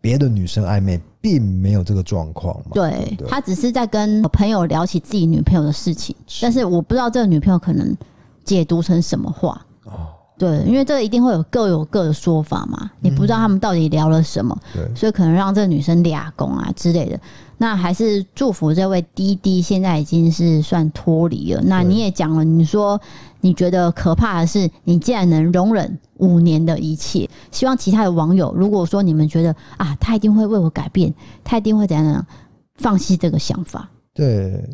[0.00, 2.70] 别的女生暧昧，并没有这个状况嘛。
[2.72, 7.96] 对，他只是在跟朋友聊起自己女朋友的事情，但是我不知道这个女朋友可能。
[8.44, 9.60] 解读成什么话？
[9.84, 17.20] 哦对，因为这一定会有各有各的说法嘛，你不知道他们到底聊了什么，对，所以可能让这个女生俩攻啊之类的。
[17.58, 21.60] 那还是祝福这位滴滴，现在已经是算脱离了。
[21.66, 22.98] 那你也讲了，你说
[23.42, 27.28] 你觉得可怕的是，你竟然能容忍五年的一切。
[27.50, 31.12] 希望其他的网友，如果说你们觉得啊，他一定会为我改变，
[31.44, 32.26] 他一定会怎样怎样，
[32.76, 33.86] 放弃这个想法。
[34.14, 34.66] 对。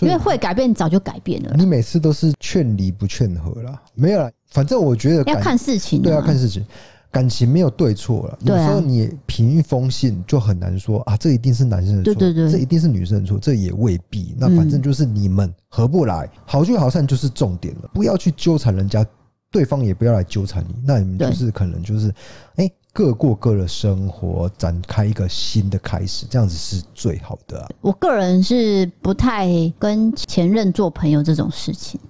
[0.00, 1.54] 因为会改变，早就改变了。
[1.56, 4.30] 你每次都是劝离不劝和啦，没有啦。
[4.48, 6.64] 反正我觉得要看事情，对，要看事情。
[7.10, 14.34] 感情没有对错了，有时候你凭一封信就很难说啊，这一定是男生的错，对对对，这一定是女生的错，这也未必。
[14.36, 19.06] 那反正就是你们合不来，好聚好散就是重点了，不要去纠缠人家，
[19.48, 20.74] 对方也不要来纠缠你。
[20.84, 22.12] 那你们就是可能就是
[22.56, 22.68] 哎。
[22.94, 27.68] 各过各的生活，展开一个新的开始，这样子是最好的啊。
[27.80, 29.48] 我个人是不太
[29.80, 32.00] 跟前任做朋友这种事情。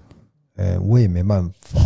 [0.57, 1.81] 哎、欸，我也没办法，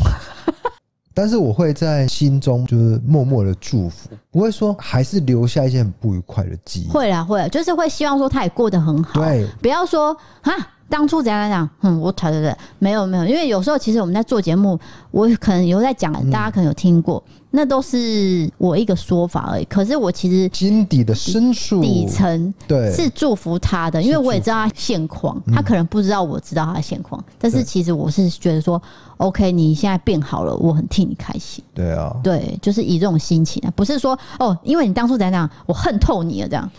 [1.15, 6.89] 但是我会在心中就是默默的祝福，不会说还是留下一些很不愉快的记忆。
[6.89, 9.21] 会啦，会啦，就是会希望说他也过得很好。
[9.21, 10.55] 对，不要说哈。
[10.89, 11.69] 当初怎样讲？
[11.83, 14.79] 嗯，我对对对，没有没有，因为有时候其实我们在做节目，
[15.11, 19.65] 我可能有在讲，大家可能有听过，那都是我一个说法而已。
[19.67, 22.91] 可是我其实心底的深处底层对。
[22.93, 28.81] 是祝福他的，因为我也知道他现况，他可能不知道我知道他的现况，但是其实我是觉得说
[29.19, 31.63] ，OK，你现在变好了，我很替你开心。
[31.75, 36.71] 对啊，对，就是以这种心情啊，不是说哦，因为你当初怎样讲，我恨透你了这样。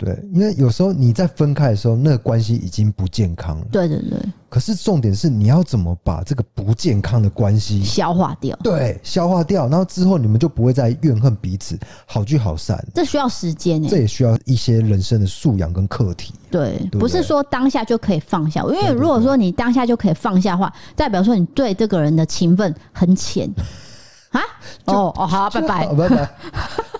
[0.00, 3.66] 对，因为有时候你在分开的时候，那个关系已经不健康了。
[3.70, 4.18] 对对对。
[4.48, 8.58] 可是重点是，你要怎么把这个不健康的关系消化掉？
[8.64, 12.82] 对，消化掉，然后之后你们就不会再怨恨彼此，好聚好散。
[12.94, 16.32] 这需要时间呢，这也需要一些人生的素养跟课题。
[16.50, 23.48] 对，不是说当下就可以放下，因为如果说你当下就可以放下的话，代表说你对这个人的情分很浅。
[24.30, 24.40] 啊，
[24.84, 26.16] 哦哦，好，拜拜，拜拜。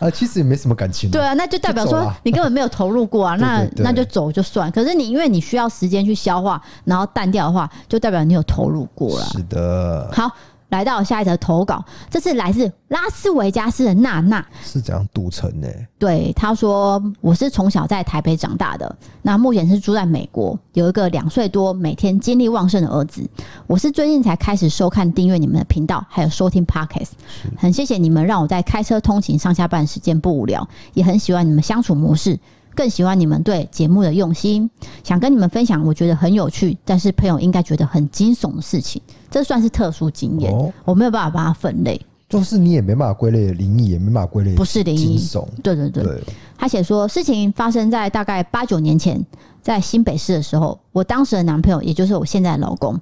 [0.00, 1.10] 啊，其实也没什么感情。
[1.10, 4.70] 对啊，那就代表说你根本没有投入过啊， 那那就走就算。
[4.72, 9.26] 可是你因为你需要时间去消化，然后淡掉的话，就代表你有投入过了。
[9.26, 10.10] 是的。
[10.12, 10.30] 好。
[10.70, 15.68] 来到下一则投稿，这是来自拉斯维加斯的娜娜，是这样赌城呢？
[15.98, 23.28] 对，他说我是从小在台北长大的，那目前是住在美国，有一个两岁多、每天精力旺盛的儿子。
[23.66, 27.10] 我是最近才开始收看、订阅你们的频道，还有收听 Podcast，
[27.56, 32.38] 很谢谢你们让我在开车通勤、上下班时间不无聊，也很喜欢你们相处模式。
[32.74, 34.68] 更喜欢你们对节目的用心，
[35.02, 39.00] 想跟你们分享，我觉得很有趣，但是朋友应该觉得很惊悚的事情。
[39.30, 42.00] 这算是特殊经验，哦、我没有办法把它分类。
[42.28, 45.44] 就是你也没办法归类灵异，也没办法归类不是灵异惊悚。
[45.62, 46.22] 对对对，对
[46.56, 49.20] 他写说事情发生在大概八九年前，
[49.60, 52.96] 在新北市的时候，我当时的男朋友，也就是我现在的老公，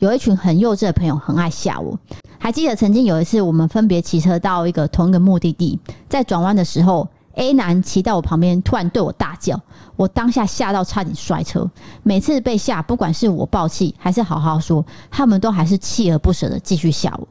[0.00, 1.98] 有一群很幼稚的朋友，很爱吓我。
[2.38, 7.08] 还记得曾经有一次，我们分别骑车到一个同一个目的地，在转弯的时候。
[7.34, 9.60] A 男骑到我旁边，突然对我大叫，
[9.96, 11.68] 我当下吓到差点摔车。
[12.02, 17.26] 每次被吓，不管是我爆气还是好好说，他们都还是锲而不舍的继续吓我。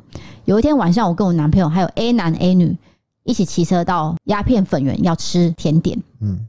[0.45, 2.77] 有一天晚上，我跟我男朋友还有 A 男 A 女
[3.23, 5.97] 一起骑车到鸦片粉园要吃甜点。
[6.19, 6.39] 嗯，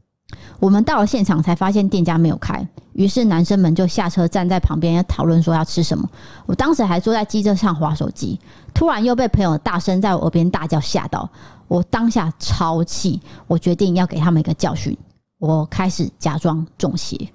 [0.59, 6.09] 我们到了现场才发现店家没有开，于是男生们就下车站在旁边要讨论说要吃什么。
[6.45, 8.37] 我当时还坐在机车上划手机，
[8.73, 11.29] 突然又被朋友大声在我耳边大叫吓到，
[11.67, 14.95] 我当下超气，我决定要给他们一个教训。
[15.37, 17.29] 我开始假装中邪，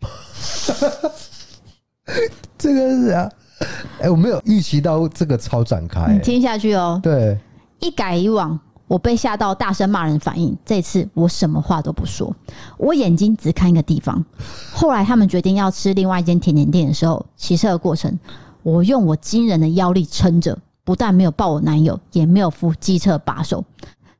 [2.58, 3.30] 这个是啊，
[3.98, 7.00] 哎、欸，我没有预期到这个超展开、欸，你听下去哦。
[7.02, 7.38] 对，
[7.78, 8.58] 一改以往
[8.88, 12.34] 我被吓到大声骂人反应，这次我什么话都不说，
[12.76, 14.22] 我眼睛只看一个地方。
[14.72, 18.18] 后来他们决定要吃另外一间甜点店的时候，骑车的过程，
[18.62, 23.64] 我用我惊人的腰力撑着，不但没有抱我男友，也没有扶机车把手。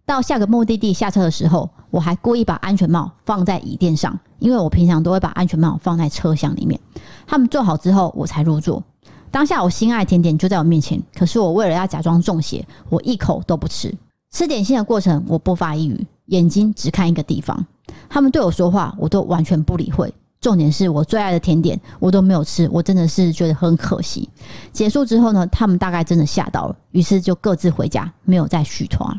[0.07, 6.79] 到下个目的地下车的时候，我还故意把安全帽放在椅垫上，因为我平常都会把安全帽放在车厢里面。
[7.27, 8.83] 他们坐好之后，我才入座。
[9.31, 13.95] 当下我心爱甜点就在我面前，可是我为了要假装中邪，我一口都不吃。
[14.31, 17.67] 吃点心的过程，我不发一语，眼睛只看一个地方。
[18.09, 20.13] 他们对我说话，我都完全不理会。
[20.45, 24.29] 重点是我最爱的甜点，我都没有吃，我真的是觉得很可惜。
[24.73, 29.19] 结束之后呢，他们大概真的吓到了，于是就各自回家，没有再续团。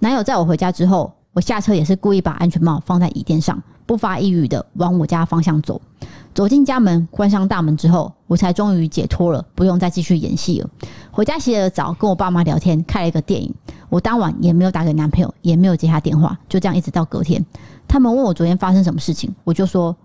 [0.00, 5.80] 男友在我回家之后，我下车也是故意把安全帽放在椅垫上，不发一语的往我家方向走。
[6.34, 10.68] 走进家门，关上大门之后，我才终于解脱了，不用再继续演戏了。
[11.12, 13.54] 回家洗了澡，跟我爸妈聊天，看了一个电影。
[13.88, 17.46] 我当晚也没有打给男朋友，也没有接他电话，就这样一直到隔天。
[17.86, 19.96] 他们问我昨天发生什么事情，我就说：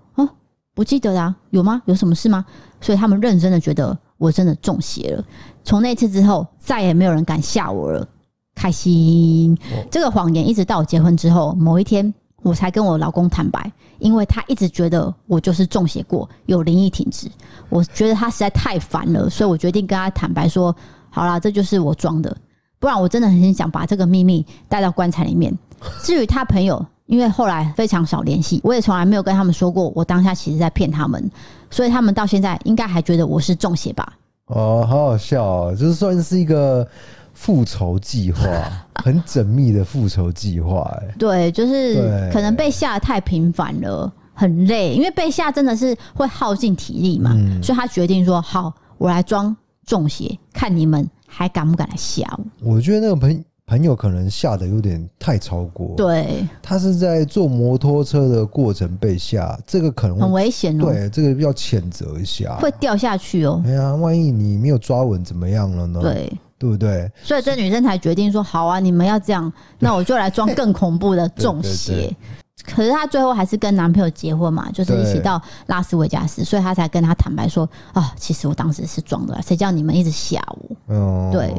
[0.73, 1.81] 不记得啦，有吗？
[1.85, 2.45] 有什么事吗？
[2.79, 5.23] 所以他们认真的觉得我真的中邪了。
[5.63, 8.07] 从那次之后，再也没有人敢吓我了。
[8.55, 9.57] 开心，
[9.89, 12.13] 这个谎言一直到我结婚之后，某一天
[12.43, 17.29] 我才跟我老公坦白，因为他一直觉得我就是中邪过，有灵异体质。
[17.69, 20.75] 我觉得他实在太烦了，所以我决定跟他坦白说：
[21.09, 22.35] 好啦，这就是我装的，
[22.79, 25.57] 不然我真的很想把这个秘密带到棺材里面。
[26.03, 31.29] 至于他朋友，因为后来非常少联系，我也从来没有跟他们说过我当下其实在骗他们，
[31.69, 34.13] 所以他们到现在应该还觉得我是中邪吧？
[34.45, 36.87] 哦，好好笑哦，就是算是一个。
[37.33, 38.45] 复仇计划，
[39.03, 49.55] 很缜密的复仇计划，哎，对，就是可能被吓得太频繁了，很累，因为被吓真的是会耗尽体力嘛，嗯，所以他决定说：“好，我来装
[49.87, 63.63] 中邪，看你们还敢不敢来吓我。”我觉得那个朋朋友可能吓得有点太超过，对，他是在坐摩托车的过程被吓，这个可能很危险哦，对，这个要谴责一下，会掉下去哦。
[63.65, 66.01] 哎呀，万一你没有抓稳，怎么样了呢？
[66.01, 66.29] 对。
[66.59, 67.11] 对不对？
[67.23, 72.15] 所以这女生才决定说：“好啊，你们要这样，那我就来装更恐怖的 中邪。”
[72.63, 81.51] 可是她最后还是跟男朋友结婚嘛，就是一起到拉斯维加斯，所以她才跟他坦白说：“啊，其实我当时是装的，谁叫你们一直吓我？”嗯，对，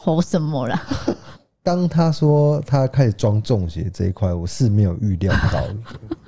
[0.00, 0.80] 吼什么啦？
[1.62, 5.76] 当他说他开始装中邪这一块，我是没有预料到的。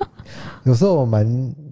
[0.63, 1.25] 有时候我蛮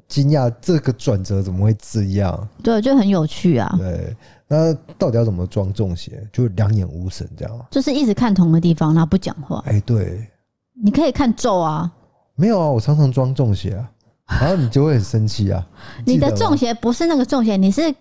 [0.08, 2.48] 惊讶，这个转折怎么会这样？
[2.64, 3.76] 对，就很有趣啊。
[3.78, 4.16] 对。
[4.48, 6.26] 那到底要怎么装中邪？
[6.34, 9.62] 就两眼无神这样，就是一直看同个地方，然后不讲话。
[9.68, 10.28] 哎，对，
[10.82, 11.92] 你可以看咒啊。
[12.36, 13.92] 没有啊，我常常装中邪啊，
[14.42, 15.64] 然后你就会很生气啊。
[16.06, 17.94] 你的中邪不是那个中邪，你是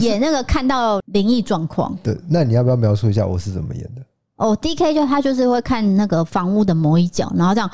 [0.00, 1.96] 演那个看到灵异状况。
[2.02, 4.02] 对，那你要不要描述一下我是怎么演的？
[4.36, 7.70] 哦，DK 就他就是会看那个房屋的某一角，然后这样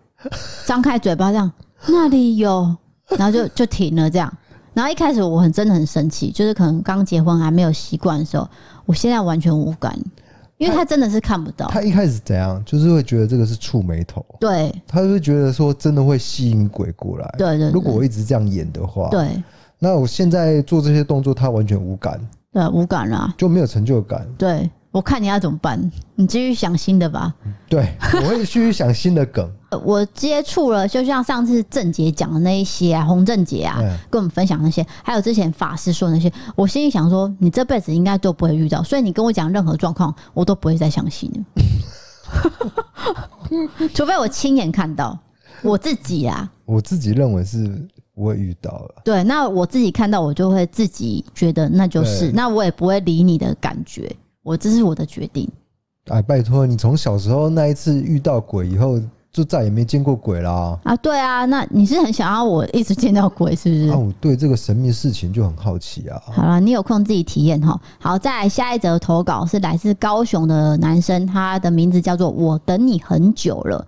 [0.66, 1.50] 张开嘴巴，这样
[1.86, 2.74] 那里有，
[3.16, 4.30] 然后就就停了这样。
[4.74, 8.46] 然后一开始我很真的很生气，就是可能刚结婚还没有习惯的时候，
[8.86, 9.96] 我现在完全无感，
[10.58, 11.68] 因为他真的是看不到。
[11.68, 17.34] 他，他一开始怎样，就是会觉得这个是触眉头，对，他就会觉得说真的会吸引鬼过来。
[17.38, 19.42] 对对，对，如果我一直这样演的话，对，
[19.84, 22.18] 那我现在做这些动作，他完全无感，
[22.50, 24.26] 对，无感啊，就没有成就感。
[24.38, 24.70] 对。
[24.90, 25.90] 我看你要怎么办？
[26.14, 27.34] 你继续想新的吧。
[27.68, 29.50] 对，我会继续想新的梗。
[29.82, 41.28] 我接触了，就像上次郑杰讲的那一些啊，洪正杰啊，跟我们分享那些，还有之前法师说那些，我心里想说，你这辈子应该都不会遇到，所以你跟我讲任何状况，我都不会再相信
[43.92, 45.18] 除非我亲眼看到
[45.62, 46.48] 我自己啊。
[46.66, 47.84] 我自己认为是
[48.14, 49.02] 不会遇到了。
[49.04, 54.14] 对，那我自己看到，我就会自己觉得那就是，那我也不会理你的感觉。
[54.42, 55.50] 我这是我的决定。
[56.08, 59.00] 哎，拜托你从小时候那一次遇到鬼以后，
[59.32, 60.78] 就再也没见过鬼啦。
[60.84, 63.88] 啊，对啊，那你是很想要我一直见到鬼，是不是？
[63.88, 66.22] 啊，我对这个神秘事情就很好奇啊。
[66.26, 67.80] 好了，你有空自己体验哈。
[67.98, 73.84] 好，再来下一则投稿是来自高雄的男生，他的名字叫做我等你很久了。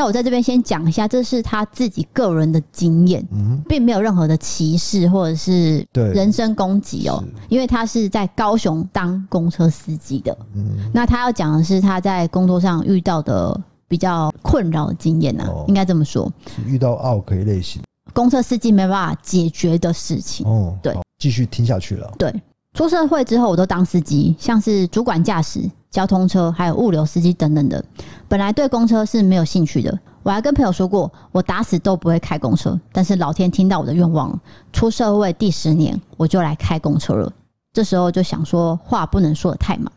[0.00, 3.22] 那我在这边先讲一下，这是他自己个人的经验，
[3.68, 7.22] 并没有任何的歧视或者是人身攻击哦。
[7.50, 10.34] 因为他是在高雄当公车司机的，
[10.90, 13.54] 那他要讲的是他在工作上遇到的
[13.88, 16.32] 比较困扰的经验呢、啊，哦、应该这么说。
[16.64, 17.82] 遇到奥客类型，
[18.14, 20.46] 公车司机没办法解决的事情。
[20.46, 22.10] 哦，对，继续听下去了。
[22.16, 22.34] 对，
[22.72, 25.60] 出社会之后，我都当司机，像是主管驾驶、
[25.90, 27.84] 交通车，还有物流司机等等的。
[28.28, 32.78] 本来对公车是没有兴趣的，我还跟朋友说过，我打死都不会开公车。
[32.92, 34.38] 但是老天听到我的愿望，
[34.72, 37.30] 出社会第十年，我就来开公车了。
[37.72, 39.90] 这时候就想说，话不能说的太满。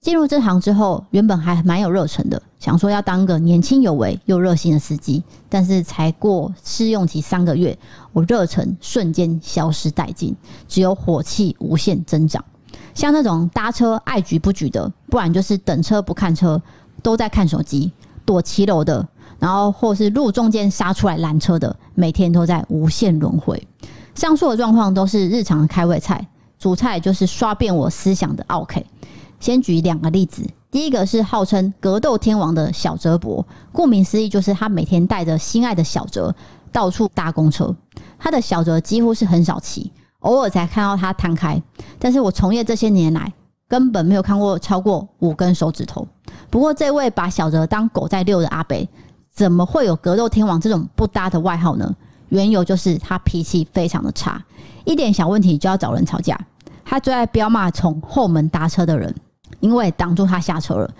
[0.00, 5.22] 进入这行之后，原本还蛮有热忱的，想说要当个年轻有为又热心的司机。
[5.48, 7.76] 但是才过试用期三个月，
[8.12, 10.36] 我热忱瞬间消失殆尽，
[10.68, 12.44] 只有火气无限增长。
[12.94, 16.62] 像那种搭车爱举不举的，不然就是等车不看车，
[17.02, 17.90] 都在看手机，
[18.24, 19.06] 躲骑楼的，
[19.40, 23.60] 然后或是路中间杀出来拦车的，每天都在无限轮回。
[24.14, 26.24] 上述的状况都是日常的开胃菜。
[26.58, 28.82] 主菜就是刷遍我思想的奥客。
[29.40, 36.34] 先举两个例子，第一个是号称格斗天王的小泽博，顾名思义就是他每天带着心爱的小泽
[36.72, 37.74] 到处搭公车。
[38.18, 41.62] 他的小泽几乎是很少骑，偶尔才看到他摊开。
[41.98, 43.32] 但是我从业这些年来，
[43.68, 46.06] 根本没有看过超过五根手指头。
[46.50, 48.88] 不过这位把小泽当狗在遛的阿北，
[49.32, 51.94] 怎么会有格斗天王这种不搭的外号呢？
[52.30, 54.44] 缘由就是他脾气非常的差。
[54.84, 56.38] 一点小问题就要找人吵架，
[56.84, 59.14] 他最爱彪骂从后门搭车的人，
[59.60, 60.90] 因为挡住他下车了。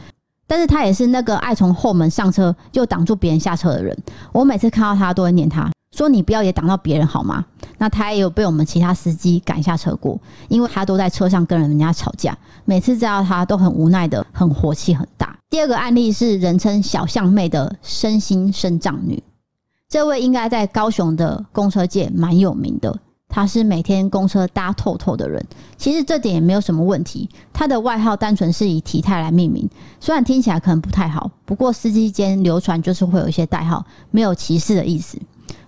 [0.46, 3.96] 但是他也是那个爱从后门上车又挡住别人下车的人。
[4.32, 7.44] 我每次看到他都会念他说：“你不要也挡到别人好吗？”
[7.76, 10.18] 那他也有被我们其他司机赶下车过，
[10.48, 12.36] 因为他都在车上跟人家吵架。
[12.64, 15.36] 每次见到他都很无奈的，很火气很大。
[15.50, 19.22] 第二个案例是人称小象妹的身心身障女，
[19.88, 22.98] 这位应该在高雄的公车界蛮有名的。
[23.28, 25.44] 他是每天公车搭透透的人，
[25.76, 27.28] 其实这点也没有什么问题。
[27.52, 29.68] 他的外号单纯是以体态来命名，
[30.00, 35.18] 虽然听起来可能不太好，不过司机间流传就是会有一些代号，没有歧视的意思。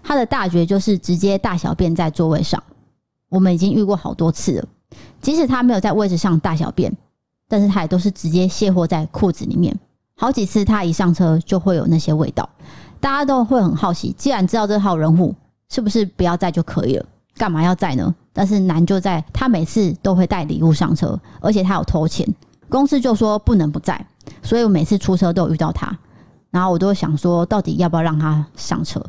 [0.02, 2.62] 他的大绝就是直接大小便在座位上，
[3.28, 4.64] 我们已经遇过好多次了。
[5.20, 6.90] 即使他没有在位置上大小便，
[7.46, 9.78] 但是他也都是直接卸货在裤子里面。
[10.16, 12.48] 好几次他一上车就会有那些味道，
[12.98, 15.34] 大家都会很好奇，既然知道这号人物，
[15.68, 17.06] 是不是不要载就可以了？
[17.41, 18.14] 干嘛要在呢？
[18.34, 22.28] 但是难就在他每次都会带礼物上车，而且他有偷钱，
[22.68, 24.07] 公司就说不能不在，
[24.43, 25.99] 所以我每次出车都有遇到他，
[26.51, 29.03] 然后我都想说，到底要不要让他上车？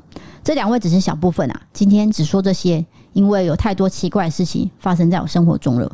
[0.46, 5.92] 这两位只是小部分啊，今天只说这些，因为有太多奇怪的事情发生在我生活中了。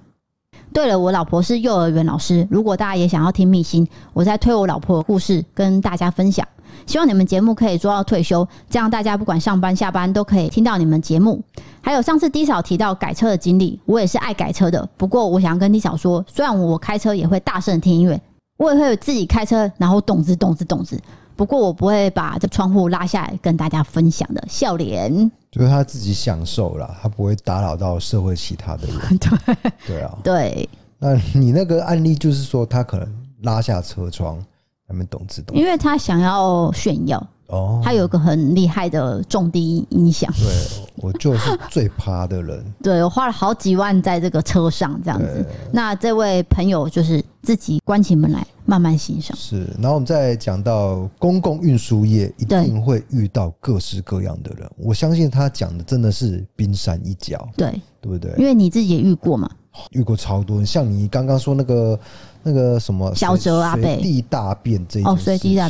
[0.74, 6.48] 对了，我老婆是幼儿园老师，如果大家也想要听秘辛，我在推我老婆的故事跟大家分享。
[6.86, 11.42] 希望你们节目可以做到退休，这样大家不管上班下班都可以听到你们节目。
[11.82, 14.88] 还有上次低嫂提到改车的经历，我也是爱改车的。
[14.98, 18.22] 不过我想跟低嫂说，虽然我开车也会大声听音乐，
[18.58, 21.02] 我也会自己开车，然后咚子咚子咚子。
[21.38, 24.44] 不过我不会把这窗户拉下来跟大家分享的。
[24.50, 28.98] 笑脸就是他自己享受啦，他不会打扰到社会其他的人。
[29.18, 30.70] 对对啊，对。
[31.00, 33.08] 那你那个案例就是说，他可能
[33.44, 34.44] 拉下车窗。
[34.90, 40.32] 他们懂自动，因为他想要炫耀哦，他有一个很厉害的重低音响。
[40.34, 42.64] 对，我就是最趴的人。
[42.84, 45.46] 对，我花了好几万在这个车上，这样子。
[45.72, 49.36] 那这位朋友就是自己关起门来慢慢欣赏。
[49.38, 54.70] 是，然后我们再讲到公共运输业，一定会遇到各式各样的人。
[54.78, 57.72] 我相信他讲的真的是冰山一角，对，
[58.02, 58.34] 对不对？
[58.38, 59.50] 因为你自己也遇过嘛，
[59.92, 60.64] 遇过超多。
[60.64, 62.00] 像你刚刚说那个。
[62.44, 65.18] 那个什么小泽阿贝地大便这一件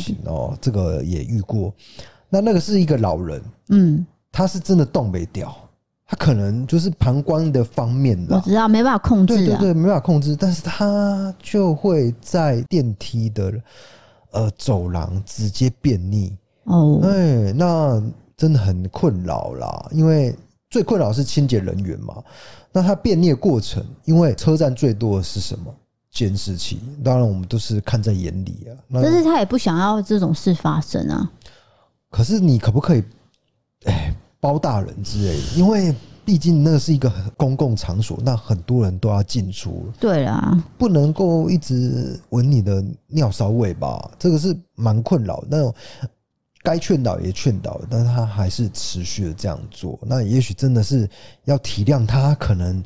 [0.00, 1.74] 情哦，这个也遇过。
[2.28, 5.52] 那那个是一个老人，嗯，他是真的动没掉，
[6.06, 13.52] 他可能就是膀胱的方面的，我知道没办法控制，对对对，没办法控制，但是他就会在电梯的
[14.30, 16.32] 呃走廊直接便秘
[16.64, 18.00] 哦，哎，那
[18.36, 20.32] 真的很困扰啦，因为
[20.70, 22.22] 最困扰是清洁人员嘛。
[22.80, 25.74] 那它便秘的过程，因为车站最多的是什么？
[26.10, 28.72] 监视器，当然我们都是看在眼里啊。
[28.94, 31.30] 但是他也不想要这种事发生啊。
[32.10, 33.04] 可是你可不可以，
[33.84, 35.42] 哎，包大人之类的？
[35.54, 39.86] 因为毕竟那是一个公共场所，那很多人都要进出。
[40.00, 44.10] 对啊，不能够一直闻你的尿骚味吧？
[44.18, 45.44] 这个是蛮困扰。
[45.48, 45.72] 那
[46.68, 49.98] 该劝导也劝导，但是他还是持续的这样做。
[50.02, 51.08] 那也许真的是
[51.46, 52.84] 要体谅他，可能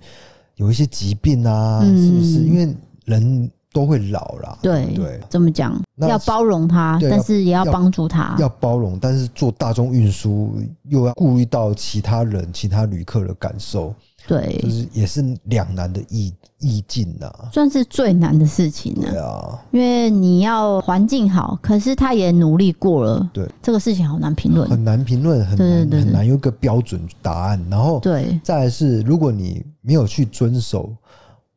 [0.55, 2.45] 有一些疾病啊，是不是？
[2.45, 2.73] 因为
[3.07, 4.57] 人都会老啦。
[4.63, 5.83] 对对，这么讲？
[5.97, 8.37] 要包容他，但是也要帮助他。
[8.39, 13.93] 要包容，但是做大众运输又要顾虑到其他人、其他旅客的感受。
[14.27, 19.11] 对，就是也是两难的意意境呐，算是最难的事情了。
[19.11, 23.31] 对啊，因为你要环境好，可是他也努力过了。
[23.33, 27.65] 对，这个事情好难评论，很难评论，很难很难有一个标准答案。
[27.71, 30.95] 然后，对，再来是，如果你没有去遵守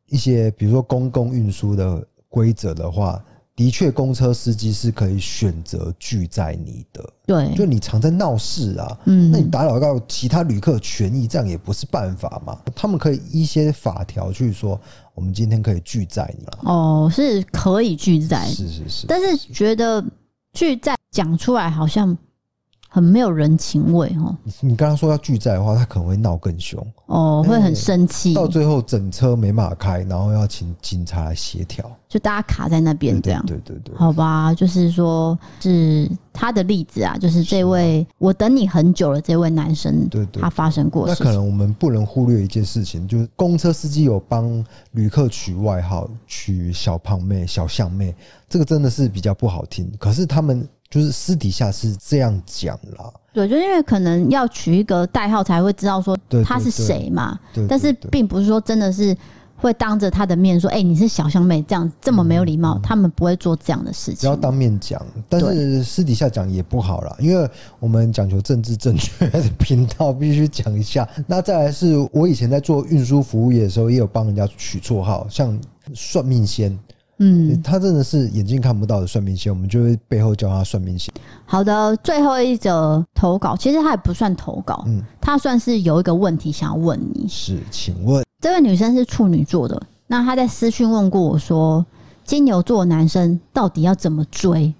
[0.07, 3.23] 一些，比如说公共运输的规则的话。
[3.55, 7.09] 的确，公车司机是可以选择拒载你的。
[7.25, 12.59] 对，就你常在闹事啊，嗯，那你打扰到其他旅客权益，这样也不是办法嘛。
[12.75, 14.79] 他们可以一些法条去说，
[15.13, 16.45] 我们今天可以拒载你。
[16.69, 19.07] 哦，是可以拒载，是是是。
[19.07, 20.03] 但是觉得
[20.53, 22.17] 拒载讲出来好像。
[22.95, 24.33] 很没有人情味哦。
[24.61, 28.33] 你刚刚说要拒载的话，他可能会闹更凶哦，会很生气。
[28.33, 33.45] 到最后整车没办法开，然后要请警察来协调，就大家卡在那边这样。
[33.45, 41.05] 对对对，好吧，就是说是他的例子啊，就是这位我等你很久了这位男生，对对，他发生过。
[41.05, 48.15] 那可能我们不能忽略一件事情，就是公车司机有帮旅客取外号，取小胖妹、小象妹，
[48.47, 49.91] 这个真的是比较不好听。
[49.99, 50.65] 可是他们。
[50.95, 59.13] 就是私底下是这样讲啦，对，就因为可能要取一个代号才会知道说他是谁嘛，对，但是并不是说真的是
[59.57, 64.21] 会当着他的面说，哎，你是小香妹这样这么没有礼貌，他们不会做这样的事情。
[64.21, 67.45] 只要当面讲，但是私底下讲也不好啦，因为
[67.81, 71.05] 我们讲求政治正确的频道，必须讲一下。
[71.27, 75.59] 那再来是我以前在做运输服务业的时候，也有帮人家取绰号，像
[75.93, 76.79] 算命仙。
[77.17, 81.13] 嗯，他真的是眼睛看不到的算命仙，我们就会背后叫他算命仙。
[81.45, 87.25] 好的，最后一则投稿，其实他也不算投稿，嗯，他算是有一个问题想要问你。
[87.27, 91.85] 是，请问这位女生是处女座的，那她在私讯问过我说，
[92.25, 94.73] 金牛座男生到底要怎么追？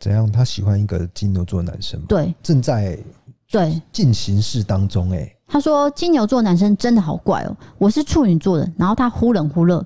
[0.00, 0.30] 怎样？
[0.30, 2.06] 她喜欢一个金牛座男生吗？
[2.08, 2.98] 对，正在
[3.48, 5.10] 对进行式当中。
[5.12, 9.82] 哎，她说金牛座男生真的好怪哦，我是处女座的，然后他忽冷忽热。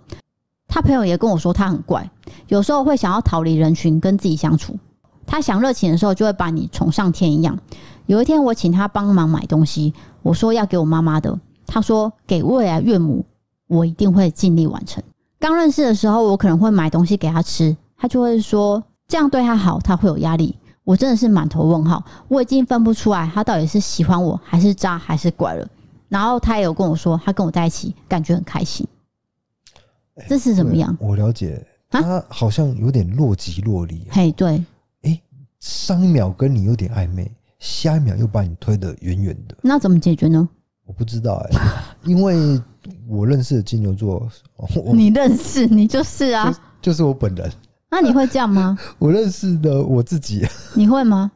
[0.69, 2.09] 他朋友也跟我说，他很怪，
[2.47, 4.79] 有时候会想要逃离人群，跟自己相处。
[5.27, 7.59] 他想热情的时候，就会把你宠上天一样。
[8.07, 9.93] 有一天，我请他帮忙买东西，
[10.23, 13.25] 我说要给我妈妈的，他说给未来岳母，
[13.67, 15.03] 我一定会尽力完成。
[15.41, 20.57] 刚认识的时候，我可能会买东西给他吃，他就会说这样对他好，他会有压力。
[20.85, 25.67] 我真的是满头问号，我已经分不出来他到底是喜欢我还是渣还是怪了。
[26.09, 28.87] 然后他也有跟我说，他跟我在一起感觉很开心。
[30.27, 30.97] 这是怎么样？
[31.01, 34.07] 我了解，他好像有点若即若离。
[34.11, 34.65] 嘿，对，
[35.03, 35.21] 哎，
[35.61, 39.57] 上一秒跟你有点暧昧，下一秒又把你推得远远的。
[39.63, 40.49] 那怎么解决呢？
[40.87, 41.61] 我不知道哎，
[42.05, 42.61] 因为
[43.07, 44.27] 我认识的金牛座，
[44.95, 47.51] 你认识你就是啊，就是我本人。
[47.91, 48.79] 那你会这样吗？
[48.99, 51.31] 我认识的我自己，你会吗？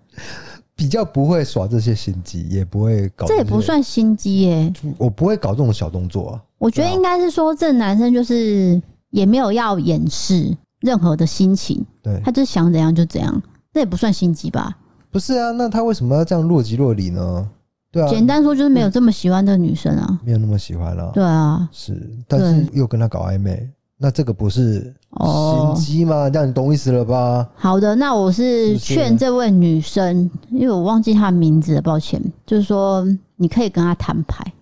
[0.74, 3.26] 比较不会耍这些心机，也不会搞。
[3.26, 4.72] 这也不算心机耶。
[4.98, 6.42] 我不会搞这种小动作啊。
[6.62, 13.42] 我觉得应该是说，这男生就是也没有要掩饰任何的心情，对，他就想怎样就怎样，
[13.72, 14.76] 那也不算心机吧？
[15.10, 17.48] 不是啊，那他为什么要这样若即若离呢？
[17.90, 21.10] 对啊，简单说就是没有这么喜欢这个女生啊，没有那么喜欢了。
[21.12, 23.68] 对啊，是，但是又跟他搞暧昧。
[23.98, 26.30] 那这个不是心机吗？
[26.30, 27.48] 这样你懂意思了吧？
[27.56, 32.22] 好的，那我是劝这位女生，因为我忘记她的名字了，抱歉。
[32.46, 33.04] 就是说，
[33.34, 34.52] 你可以跟她摊牌哦，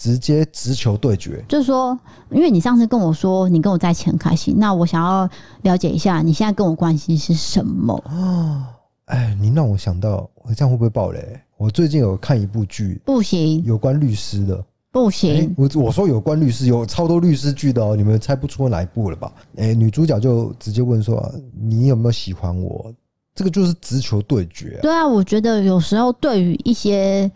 [0.00, 1.44] 直接直球对决。
[1.46, 1.96] 就是说，
[2.30, 5.28] 因为你上次跟我说你跟我在一起很开心，那我想要
[5.60, 8.70] 了解一下你现在跟我关系是什么啊？
[9.04, 11.38] 哎，你让我想到，我这样会不会爆雷？
[11.58, 14.64] 我最近有看一部剧，不行，有关律师的。
[14.92, 19.32] 不行，欸、我我说有关律师，有超多律师剧的哦，你们猜不出哪一部了吧？
[19.56, 22.92] 哎、欸，女主角就直接问说：“你有没有喜欢我？”
[23.34, 24.82] 这个就是直球对决、啊。
[24.82, 27.30] 对啊，我觉得有时候对于一些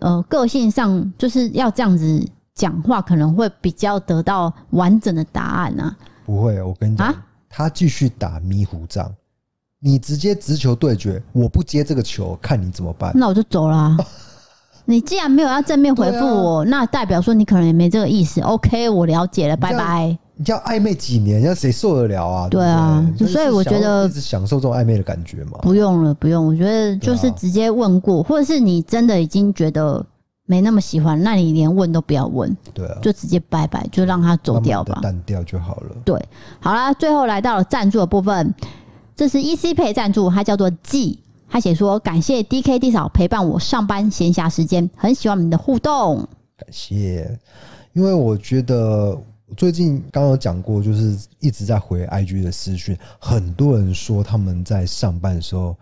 [0.00, 5.96] 呃个性上就是要这样子讲话，可能会比较得到完整的答案啊。
[6.24, 9.10] 不会，我跟你讲，啊、他继续打迷糊仗，
[9.80, 13.12] 你直接直球对决，我不接这个球，看你怎么办？
[13.14, 13.96] 那我就走了、啊。
[14.84, 18.40] 你既然没有要正面回复我，啊、那代表说你可能也没这个意思。
[18.40, 20.18] OK，我了解了，拜拜。
[20.38, 22.48] 你叫暧昧几年，要谁受得了啊？
[22.48, 25.58] 对啊，对所以我觉得一直享受这种暧昧的感觉嘛。
[25.62, 26.46] 不用了，不用。
[26.46, 30.04] 我觉得就是直接问过，啊、或者是你真的已经觉得
[30.46, 32.56] 没那么喜欢，那你连问都不要问。
[32.72, 35.96] 对啊，就直接拜拜，就让他走掉吧，淡掉就好了。
[36.04, 36.24] 对，
[36.60, 38.54] 好啦，最后来到了赞助的部分，
[39.16, 41.18] 这是 EC Pay 赞助，它叫做 G。
[41.50, 46.18] 他写说：“感谢 D K D 嫂陪伴我上班闲暇时间，很喜欢你们的互动。”
[46.58, 47.38] 感谢，
[47.94, 49.18] 因为我觉得
[49.56, 55.76] 最近刚刚有讲过，就是一直在回 IG 的私讯，很多人说他们在上班的时候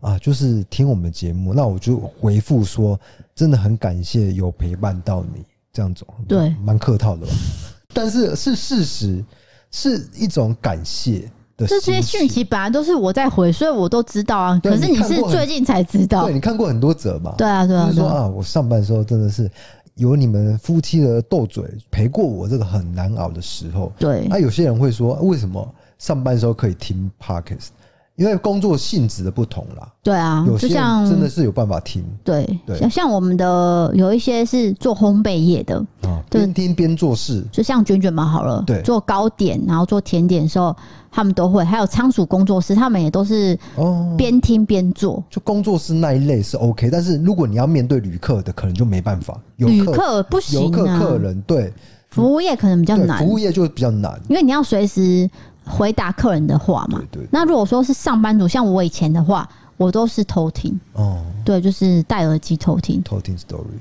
[0.00, 2.98] 啊，就是听我们的节目，那我就回复说，
[3.34, 7.32] 真的很感谢有陪伴到你这样子，对，蛮客套的吧，
[7.94, 9.24] 但是是事实，
[9.70, 11.30] 是一种感谢。
[11.56, 14.60] 这些讯息本来都是我在回，所以我都知道啊。
[14.60, 17.32] 可是你是最近才知道，对，你看过很多则吧？
[17.38, 17.86] 对啊，对啊。
[17.86, 19.48] 就是说啊，我上班的时候真的是
[19.94, 23.92] 有你们夫妻的斗嘴陪过我这个很难熬的时候。
[23.98, 24.26] 对。
[24.28, 27.68] 那有些人会说，为什么上班的时候可以听 Podcast？
[28.16, 32.46] 因为工作性质的不同啦，对啊，有些真的是有办法听，对，
[32.78, 40.74] 像像我们的有一些是做烘焙业的啊，边听边做事，就像卷卷嘛，好了，对，做糕点然后做甜点的时候，
[41.10, 51.74] 他们都会，还有仓鼠工作室，他们也都是哦，边听边做，就工作室那一类是 OK，但是如果你要面对旅客的，可能就没办法，旅客不行，游客客人对，
[52.10, 55.28] 服务业可能比较难，服务业就比较难，因为你要随时。
[55.66, 60.78] 回答客人的话嘛，对对对，那如果说是上班族，像我以前的话，我都是偷听。
[60.92, 63.02] 哦，对，就是戴耳机偷听。
[63.02, 63.78] 偷听 story，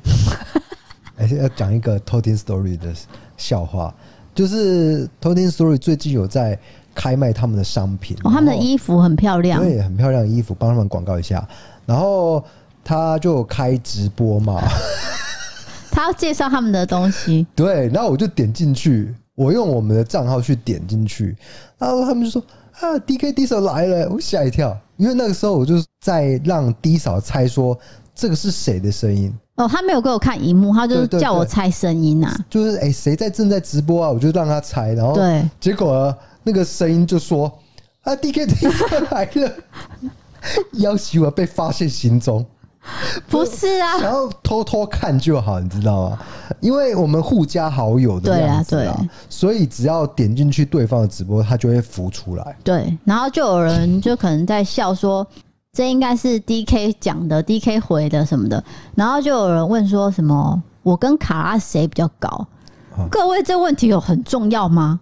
[1.18, 2.94] 哎、欸，要讲一个偷听 story 的
[3.38, 3.94] 笑话，
[4.34, 6.58] 就是偷听 story 最近有在
[6.96, 11.48] 开卖他们的商品，哦，他们的衣服很漂亮，对，很漂亮的衣服，帮他们广告一下。
[11.86, 12.44] 然后
[12.84, 14.62] 他就开直播嘛，
[15.92, 19.14] 他要介绍他们的东西，对，然后我就点进去。
[19.36, 21.36] 我用我们的账号去点进去，
[21.78, 22.42] 然后他们就说
[22.80, 27.78] ：“啊，DK D 嫂来了！”我吓一跳，因为那个时候我就在让 D 嫂猜说
[28.14, 29.34] 这个是谁的声音。
[29.56, 32.36] 哦，他没有给我看荧幕，他就是叫我猜声音啊。
[32.50, 34.10] 就是哎，谁在正在直播啊？
[34.10, 37.52] 我就让他猜，然后对，结果那个声音就说
[38.02, 39.52] ：“啊，DK D 嫂来了！”
[40.74, 42.46] 要求我被发现行踪。
[43.30, 46.20] 不是啊，想要偷偷看就好，你知道吗？
[46.60, 48.96] 因为我们互加好友的样子啊，
[49.30, 52.56] 所以只要点进去对方的直播，他就会浮出来。
[52.64, 55.26] 对，然后就有人就可能在笑说，
[55.72, 58.64] 这应该是 DK 讲的，DK 回的什么的。
[58.96, 62.48] 然后就有人问说什么，我跟卡拉谁比较高？
[63.10, 65.00] 各位，这问题有很重要吗？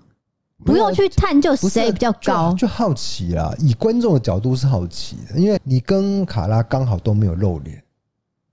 [0.66, 3.53] 不用去探究谁比较高，就好奇啦。
[3.59, 7.84] 以观众的角度是好奇的，因为你跟卡拉刚好都没有露脸，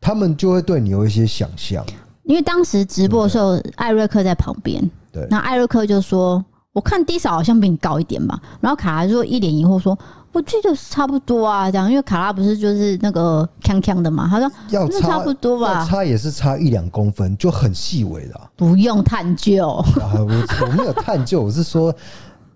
[0.00, 1.84] 他们就会对你有一些想象。
[2.24, 9.98] 因为当时直播的时候，艾瑞克在旁边，对，那艾瑞克就说：“我看 D 嫂好像比你高一点吧。”然后卡拉就一脸疑惑说。
[10.30, 19.68] 我记得是差不多啊，这样，因为卡拉不是就是那个锵锵的嘛，他说要差，差不多吧，差也是差一两公分，就很细微的，不用探究。
[20.00, 21.92] 啊，我我没有探究，我是说，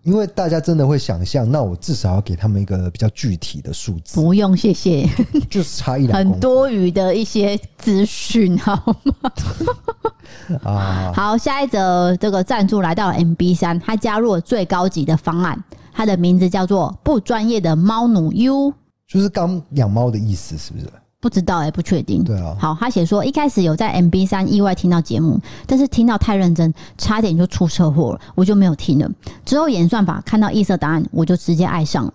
[0.03, 4.21] 因为大家真的会想象，那我至少要给他们一个比较具体的数字。
[4.21, 5.09] 不用，谢谢，
[5.49, 9.31] 就是差一两公分，很多余的一些资讯，好吗？
[10.63, 15.59] 啊，好，下一则这个赞助来到了 MB 三，他加入了最高级的方案。
[15.93, 18.73] 他的名字叫做不专业的猫奴 U，
[19.07, 20.87] 就是刚养猫的意思，是不是？
[21.21, 22.25] 不知道哎、欸，不确定。
[22.25, 22.57] 对啊。
[22.59, 25.39] 好，他写说一开始有在 MB 三意外听到节目，
[25.69, 29.09] 但是听到太认真，差点就出车祸了，我就没有听了。
[29.45, 32.15] 之后演算法看到异色答案，我就直接爱上了。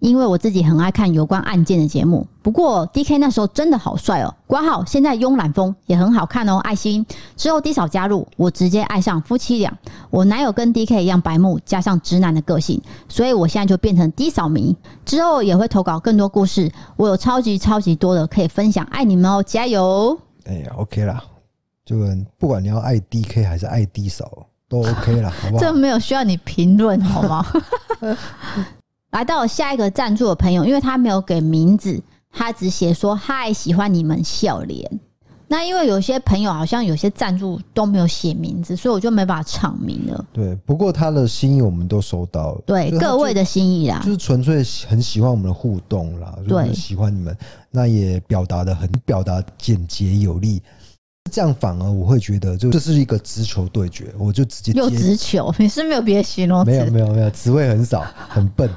[0.00, 4.32] 因为我自己很爱看有关案件的节目，不过 DK 那时候真的好帅哦！
[4.46, 7.04] 括号现在慵懒风也很好看哦，爱心。
[7.36, 9.76] 之后 D 嫂加入，我直接爱上夫妻俩。
[10.10, 14.76] 我男友跟 DK 一样白目，加上直男的个性，所以我现在就变成 D 嫂迷。
[15.04, 20.16] 之后也会投稿更多故事，我有超级超级多的可以分享，爱你们哦，加油！
[20.46, 21.22] 哎呀，OK 啦，
[21.84, 21.96] 就
[22.38, 25.60] 不管你要爱 DK 还是爱 D 嫂，都 OK 啦，好不好？
[25.64, 27.44] 这没有需要你评论好吗？
[29.10, 32.00] 来到下一个赞助的朋友，因为他没有给名字，
[32.30, 35.00] 他只写说嗨，喜欢你们笑脸。
[35.50, 40.22] 那因为有些朋友好像有些赞助都没有写名字，所以我就没办法唱名了。
[40.30, 42.62] 对，不过他的心意我们都收到了。
[42.66, 47.34] 对，各位的心意啦，就是纯粹很喜欢我们的互动啦，对，喜欢你们，
[47.70, 50.60] 那也表达的很表达简洁有力，
[51.32, 56.70] 这样反而我会觉得就这是一个直球对决，我就直接又直球，你 是没有别的形容词？
[56.70, 58.68] 没有没有没有，词汇很少，很笨。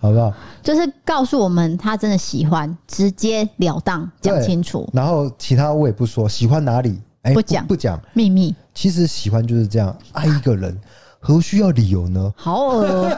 [0.00, 0.32] 好不好？
[0.62, 4.88] 就是告诉我们他真的喜欢，直截了当讲清楚。
[4.92, 7.00] 然后其他我也不说，喜欢哪里？
[7.22, 8.54] 哎、欸，不讲不讲秘密。
[8.72, 10.78] 其实喜欢就是这样，爱一个人
[11.18, 12.32] 何需要理由呢？
[12.36, 13.10] 好恶！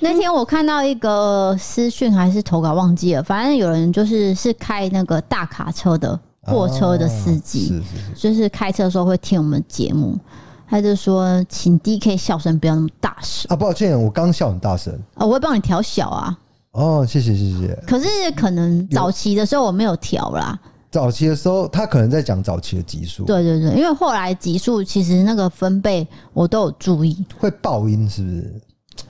[0.00, 10.16] 那天我看到一个私讯还是投稿忘记了，反正有人就是是开那个大卡车的货车的司机，是是是，就是开车的时候会听我们节目。
[10.68, 13.56] 他就说：“请 DK 笑声不要那么大声啊！
[13.56, 15.24] 抱歉，我刚笑很大声啊！
[15.24, 16.38] 我会帮你调小啊！
[16.72, 17.74] 哦，谢谢谢谢。
[17.86, 18.06] 可是
[18.36, 20.58] 可能早期的时候我没有调啦，
[20.90, 23.24] 早期的时候，他可能在讲早期的集数。
[23.24, 28.60] 对对对，因为后来集数其实那个分贝我都有注意，会爆音是不是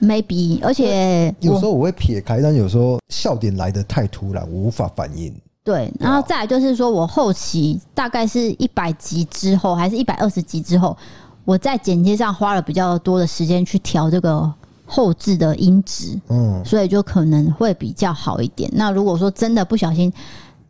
[0.01, 5.33] ？Maybe，而且有时候我会撇开，但有时候笑点来的太突然，我无法反应。
[5.63, 10.97] 对，然后再来就是说我后期大概是一百集之后，还是一百二十集之后，
[11.45, 14.51] 我在剪接上花了比较多的时间去调这个
[14.85, 18.69] 后置的音质，嗯，所以就可能会比较好一点。
[18.73, 20.11] 那如果说真的不小心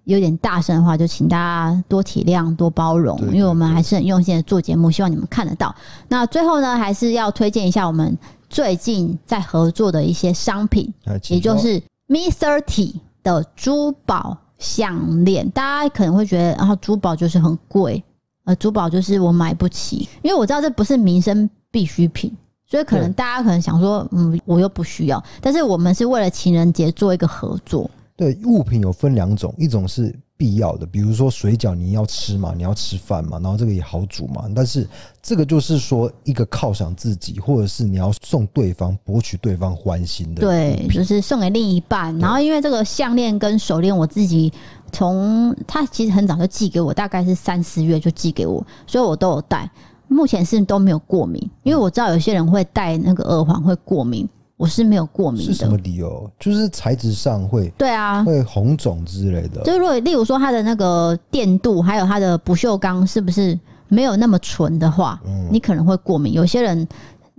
[0.05, 5.73] 有点大声的话，就请大家多体谅、多包容，因为我们还是很用心的做节目，希望你们看得到。
[6.07, 8.17] 那最后呢，还是要推荐一下我们
[8.49, 10.91] 最近在合作的一些商品，
[11.29, 15.47] 也就是 Me30 的珠宝项链。
[15.51, 18.03] 大家可能会觉得，然后珠宝就是很贵，
[18.49, 22.35] 呃，珠宝就是我买不起，因为我知道这不是民生必需品，
[22.65, 25.23] 所以可能大家可能想说，嗯，我又不需要。
[25.39, 27.87] 但是我们是为了情人节做一个合作。
[28.17, 34.43] 对，物品有分两种，一种是必要的，比如说水饺，你要吃嘛，你要吃饭嘛，然后这个也好煮嘛。
[34.53, 34.85] 但是
[35.21, 40.41] 这个就是说一个犒赏自己，或者是你要送对方，博取对方欢心的。
[40.41, 42.17] 对，就是送给另一半。
[42.17, 44.51] 然后因为这个项链跟手链，我自己
[44.91, 49.69] 从他其实很早就寄给我，大概是三四月就寄给我，所以我都有戴。
[50.07, 54.27] 目前是都没有过敏，因为我知道有些人会戴那个耳环会过敏。
[54.57, 56.29] 我是没有过敏的，是什么理由？
[56.37, 59.61] 就是材质上会，对啊，会红肿之类的。
[59.63, 66.33] 就是如果例如说它的那个电镀，还有它的不锈钢是不是没有那么纯的话，嗯，你可能会过敏。
[66.33, 66.87] 有些人。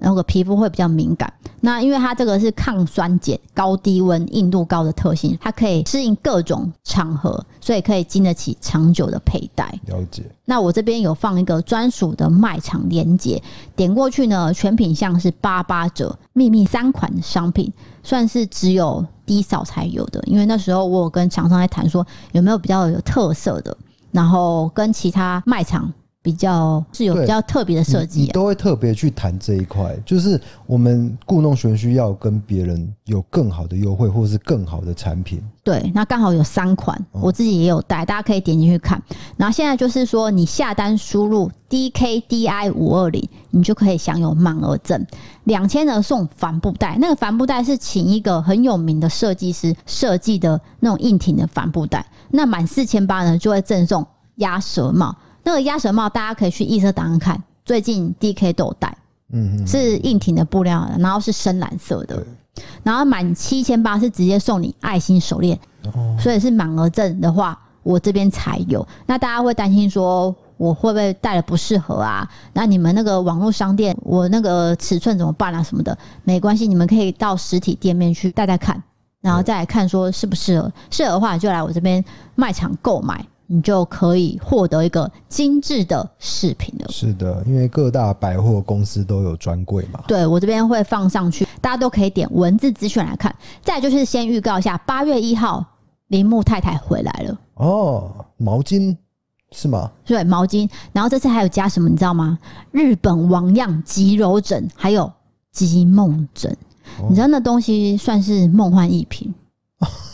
[0.02, 9.72] 那个皮肤会比较敏感，那因为它这个是抗酸碱、高低温、硬度高的特性，它可以适应各种场合，所以可以经得起长久的佩戴。
[9.86, 10.22] 了解。
[10.46, 13.40] 那我这边有放一个专属的卖场链接，
[13.76, 17.72] 点过去呢，全品项是八八折，秘密三款商品，
[18.02, 20.20] 算是只有低扫才有的。
[20.24, 23.76] 因为那时候我有跟厂商在谈说，有没有比较有特色的，
[24.10, 25.92] 然后跟其他卖场。
[26.22, 35.42] 比较是有比较特别的设计，你都会特别去谈这一块，就是我们故弄玄虚要跟别人有更好的优惠，或者是更好的产品。
[35.64, 39.02] 对，那刚好有三款，我自己也有带，大家可以点进去看。
[39.38, 45.06] 然后现在就是说，你下单输入 DKDI 五二零，你就可以享有满额赠
[45.44, 46.98] 两千的送帆布袋。
[47.00, 52.04] 那个帆布袋是请一个很有名的设计师设计的那种硬挺的帆布袋。
[52.30, 54.06] 那满四千八呢，就会赠送
[54.36, 55.16] 鸭舌帽。
[55.42, 58.96] 那个鸭舌帽，大家可以去易色档案看，最近 DK 都有戴，
[59.32, 62.22] 嗯，是硬挺的布料，然后是深蓝色的，
[62.82, 65.58] 然后满七千八是直接送你爱心手链，
[66.18, 68.86] 所以是满额赠的话，我这边才有。
[69.06, 72.28] 那大家会担心说我会不会戴了不适合啊？
[72.52, 75.62] 那你们那个网络商店，我那个尺寸怎么办啊？
[75.62, 78.82] 什么的，没关系，你们可以到实体店面去戴戴看，
[79.22, 83.24] 然后再来看说适不适合，适合的话就来我这边卖场购买。
[83.52, 86.86] 你就可以获得一个精致的饰品了。
[86.88, 90.04] 是的，因为各大百货公司都有专柜嘛。
[90.06, 93.34] 对，我这边会放上去，大家都可以点文字资讯来看。
[93.60, 95.64] 再就是先预告一下，八月一号
[96.06, 97.36] 铃木太太回来了。
[97.54, 98.96] 哦，毛巾
[99.50, 99.90] 是吗？
[100.04, 100.70] 对，毛巾。
[100.92, 102.38] 然后这次还有加什么，你知道吗？
[102.70, 105.12] 日本王样极柔枕，还有
[105.50, 106.56] 极梦枕。
[107.00, 107.06] 哦。
[107.08, 109.34] 你知道那东西算是梦幻一品。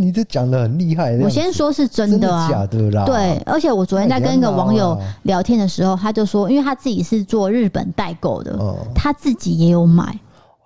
[0.00, 1.16] 你这讲的很厉害。
[1.18, 3.04] 我先说是真的啊，假的啦。
[3.04, 8.58] 对，而且我昨天在跟一个网友聊天的时候，他就说，因为他自己是做日本代购的，
[8.94, 10.18] 他自己也有买。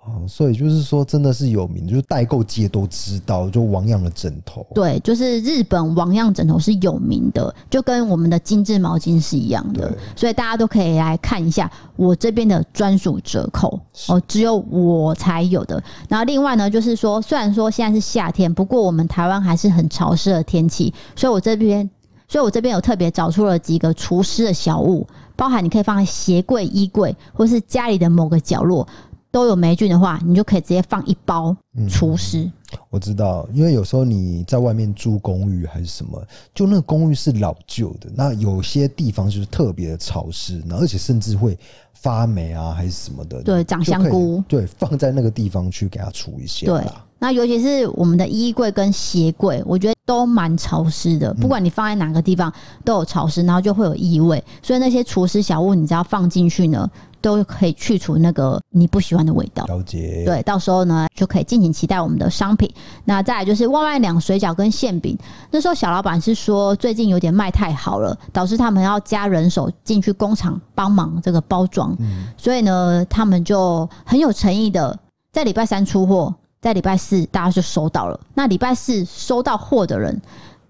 [0.07, 4.63] 哦，所以就是说，真的是有名，就是代购界都知道，就王样的枕头。
[4.75, 15.83] 对，就是日本王样枕头是有名的，就跟我们的精致毛巾是一样的，所以大家都可以来看一下我这边的专属折扣哦，只有我才有的。
[16.07, 21.89] 然后另外呢，就是说，虽然说现在是夏天，不过我们台湾还是很潮湿的天气，所以我这边，
[22.27, 28.87] 所以我这边有特别找出了几个除湿的小物，包含你可以放在鞋柜、衣柜，或是家里的某个角落。
[29.35, 31.53] 都有霉菌的话，你就可以直接放一包
[31.89, 32.43] 除湿。
[32.43, 41.59] 嗯，我知道，因为有时候你在外面租公寓还是什么，就那个公寓是老旧的，那有些地方就是特别的潮湿，然后而且甚至会
[41.91, 43.43] 发霉啊，还是什么的。
[43.43, 44.41] 对，长香菇。
[44.47, 46.67] 对，放在那个地方去给它除一下。
[46.67, 46.81] 对，
[47.25, 51.33] 那尤其是我们的衣柜跟鞋柜，我觉得都蛮潮湿的。
[51.33, 52.53] 不管你放在哪个地方，
[52.83, 54.43] 都有潮湿，然后就会有异味。
[54.61, 56.87] 所以那些除湿小物，你只要放进去呢。
[57.21, 59.65] 都可以去除那个你不喜欢的味道。
[59.65, 60.21] 了解。
[60.23, 62.71] 对，到时候呢就可以敬请期待我们的商品。
[63.03, 65.17] 那再来就是外卖两水饺跟馅饼。
[65.49, 71.95] 那时候小老板是说最近有点卖太好了，导致他们要加人手进去工厂帮忙这个包装。
[71.99, 72.27] 嗯。
[72.37, 74.95] 所以呢，他们就很有诚意的
[75.31, 76.31] 在礼拜三出货，
[76.65, 78.19] 在礼拜四大家就收到了。
[78.33, 80.19] 那礼拜四收到货的人，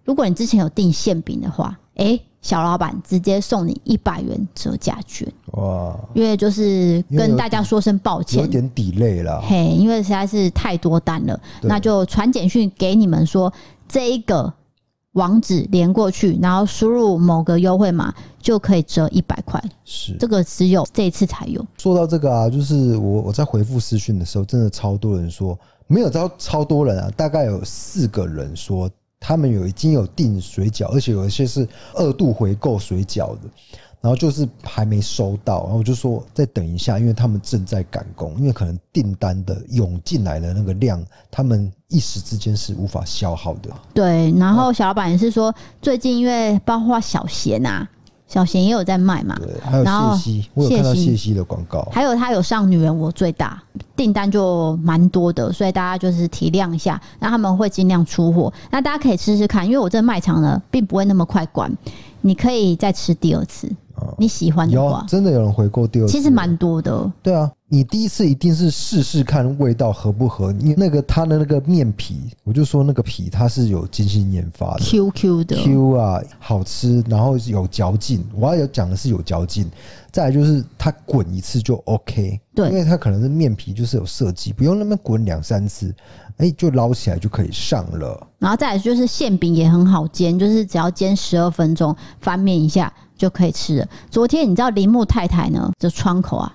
[0.04, 5.26] 如果你之前有订馅饼的话，哎、欸，小老板直接送你一百元折价券。
[5.54, 5.98] 哇！
[6.14, 9.42] 因为就是跟大家说声抱歉，有点 delay 了。
[9.48, 13.54] 嘿，因为实在是太多单了，那就传简讯给你们说
[13.88, 14.52] 这一个。
[15.16, 19.64] 网址连过去，然后输入某个优惠码就可以折一百块。
[19.86, 21.66] 是这个只有这一次才有。
[21.78, 25.58] 说到这个啊，就是我我在回复私讯的时候，真的超多人说
[25.88, 33.42] 没有超超多人啊，大概有四个人说他们有已经有订水饺，而且有一些是二度回购水饺的。
[34.02, 43.72] 然后就是还没收到，然后我就说再等一下，因为他们正在赶工，因为可能订单的涌进来的那个量，他们一时之间是无法消耗的。
[43.96, 47.90] 对，然后小老板也是说，最近因为包括小贤啊，
[48.28, 51.34] 小贤也有在卖嘛，对，还有谢希，我有看到谢希。
[51.34, 53.62] 的广告，还有他有上女人我最大
[53.96, 61.72] 订单就蛮多的，所以大家就是体谅一下，那他们会尽量出货，那大家可以试试看，因为我这个卖场呢并不会那么快关，
[62.22, 63.72] 你可以再吃第二次。
[64.18, 67.12] 你喜欢的话，真的有人回购第二次，其实蛮多的。
[67.24, 70.52] 对啊，你第一次一定是试试看味道合不合。
[70.54, 78.24] 你那个它的那个面皮，我就说那个皮它是有精心研发的，Q Q 的，Q 啊，好吃，然后有嚼劲。
[78.36, 79.68] 我要有讲的是有嚼劲，
[80.12, 85.92] 再来就是它滚一次就 OK，对，因为它可能是面皮就是有设计，不用那么滚两三次，
[86.38, 88.28] 哎，就捞起来就可以上了。
[88.38, 92.94] 然后再来就是馅饼也很好煎，就是只要煎十二分钟，翻面一下。
[93.18, 93.88] 就可以吃了。
[94.12, 95.72] 昨天你知道铃木太太呢？
[95.80, 96.54] 这窗口啊，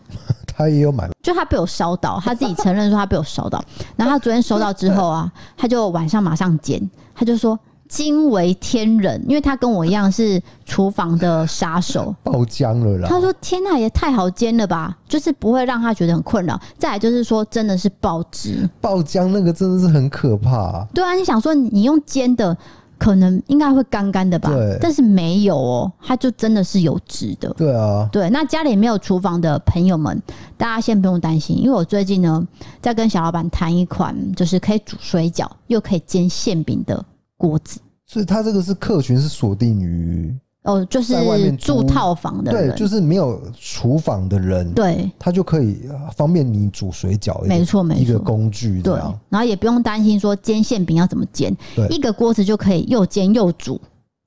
[0.60, 3.62] 他也有买，就他被我烧到，他自己承认说他被我烧到。
[3.96, 7.58] 然后他昨天收到之后啊，他就晚上马上煎，他就说
[7.88, 13.08] 惊为天人，因为他跟我一样是厨房的杀手， 爆浆了啦。
[13.08, 16.60] 他说天呐，也太好煎了吧，就是不会让他觉得很困扰。
[16.78, 20.86] 再来就是说，真的是爆汁、爆浆，那个真的是很可怕啊。
[20.94, 22.56] 对啊，你想说你用煎的。
[23.00, 27.48] 可能应该会干干的吧，但是没有哦，它就真的是有汁的。
[27.54, 30.22] 对啊，对，那家里没有厨房的朋友们，
[30.58, 32.46] 大家先不用担心，因为我最近呢
[32.82, 37.02] 在跟小老板谈一款，就是可以煮水饺又可以煎馅饼的
[37.38, 37.80] 锅子。
[38.06, 40.38] 所以它这个是客群是锁定于。
[40.62, 41.14] 哦，就是
[41.56, 45.80] 住套房的人，对，就是没有厨房的人，对，他就可以
[46.14, 48.94] 方便你煮水饺，没错，没错，一个工具，对，
[49.30, 53.80] 然后也不用担心说煎馅饼要怎么煎，对，一个锅子就可以又煎又煮。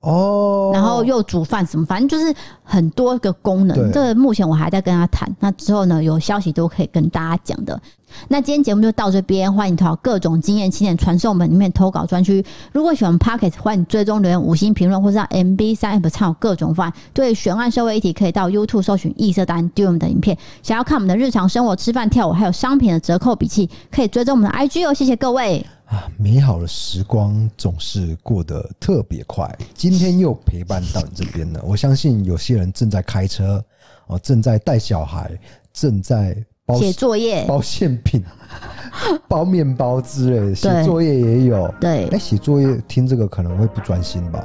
[0.04, 3.90] 哦，然后又煮饭什么，反正就是很多个功能。
[3.90, 7.80] 这个目前我还在跟他谈，那之后呢，有消息都可以跟大家讲的。
[8.28, 12.44] 那今天节目就到这边，欢迎投稿各种经验青年传送门里面投稿专区。
[12.72, 16.92] 如果喜欢 Podcast，欢迎追踪留言五星评论，或是让 MB 三 App 参考各种方案。
[17.12, 20.36] 对悬案社会议题，可以到 YouTube 搜寻异色答案丢我们的影片。
[20.62, 24.94] 想要看我们的日常生活、吃饭、跳舞，还有商品的折扣笔记，可以追踪我们的 IG 哦。
[24.94, 25.66] 谢谢各位。
[25.86, 29.48] 啊，美好的时光总是过得特别快。
[29.74, 33.62] 今天又陪伴到你这边了，我相信有些人正在开车，
[34.06, 35.30] 哦，正在带小孩，
[35.72, 38.24] 正在包写作业、包馅饼、
[39.28, 41.72] 包面包之类的，写作业也有。
[41.80, 44.42] 对，哎，写作业听这个可能会不专心吧？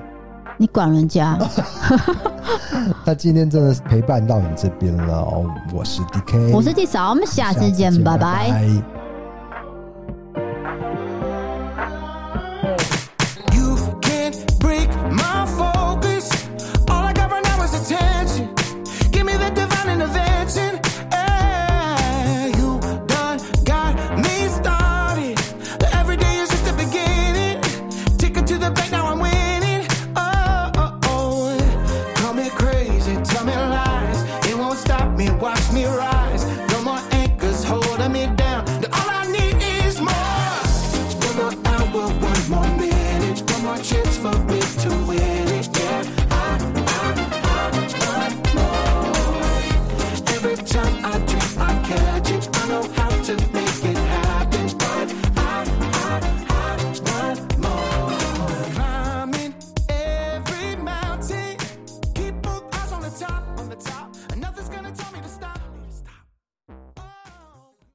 [0.58, 1.40] 你管人家？
[3.06, 5.50] 那今天真的是陪伴到你这边了哦。
[5.74, 8.50] 我是 DK，我是 D 嫂，我们下次见，拜拜。
[8.50, 9.09] 拜拜。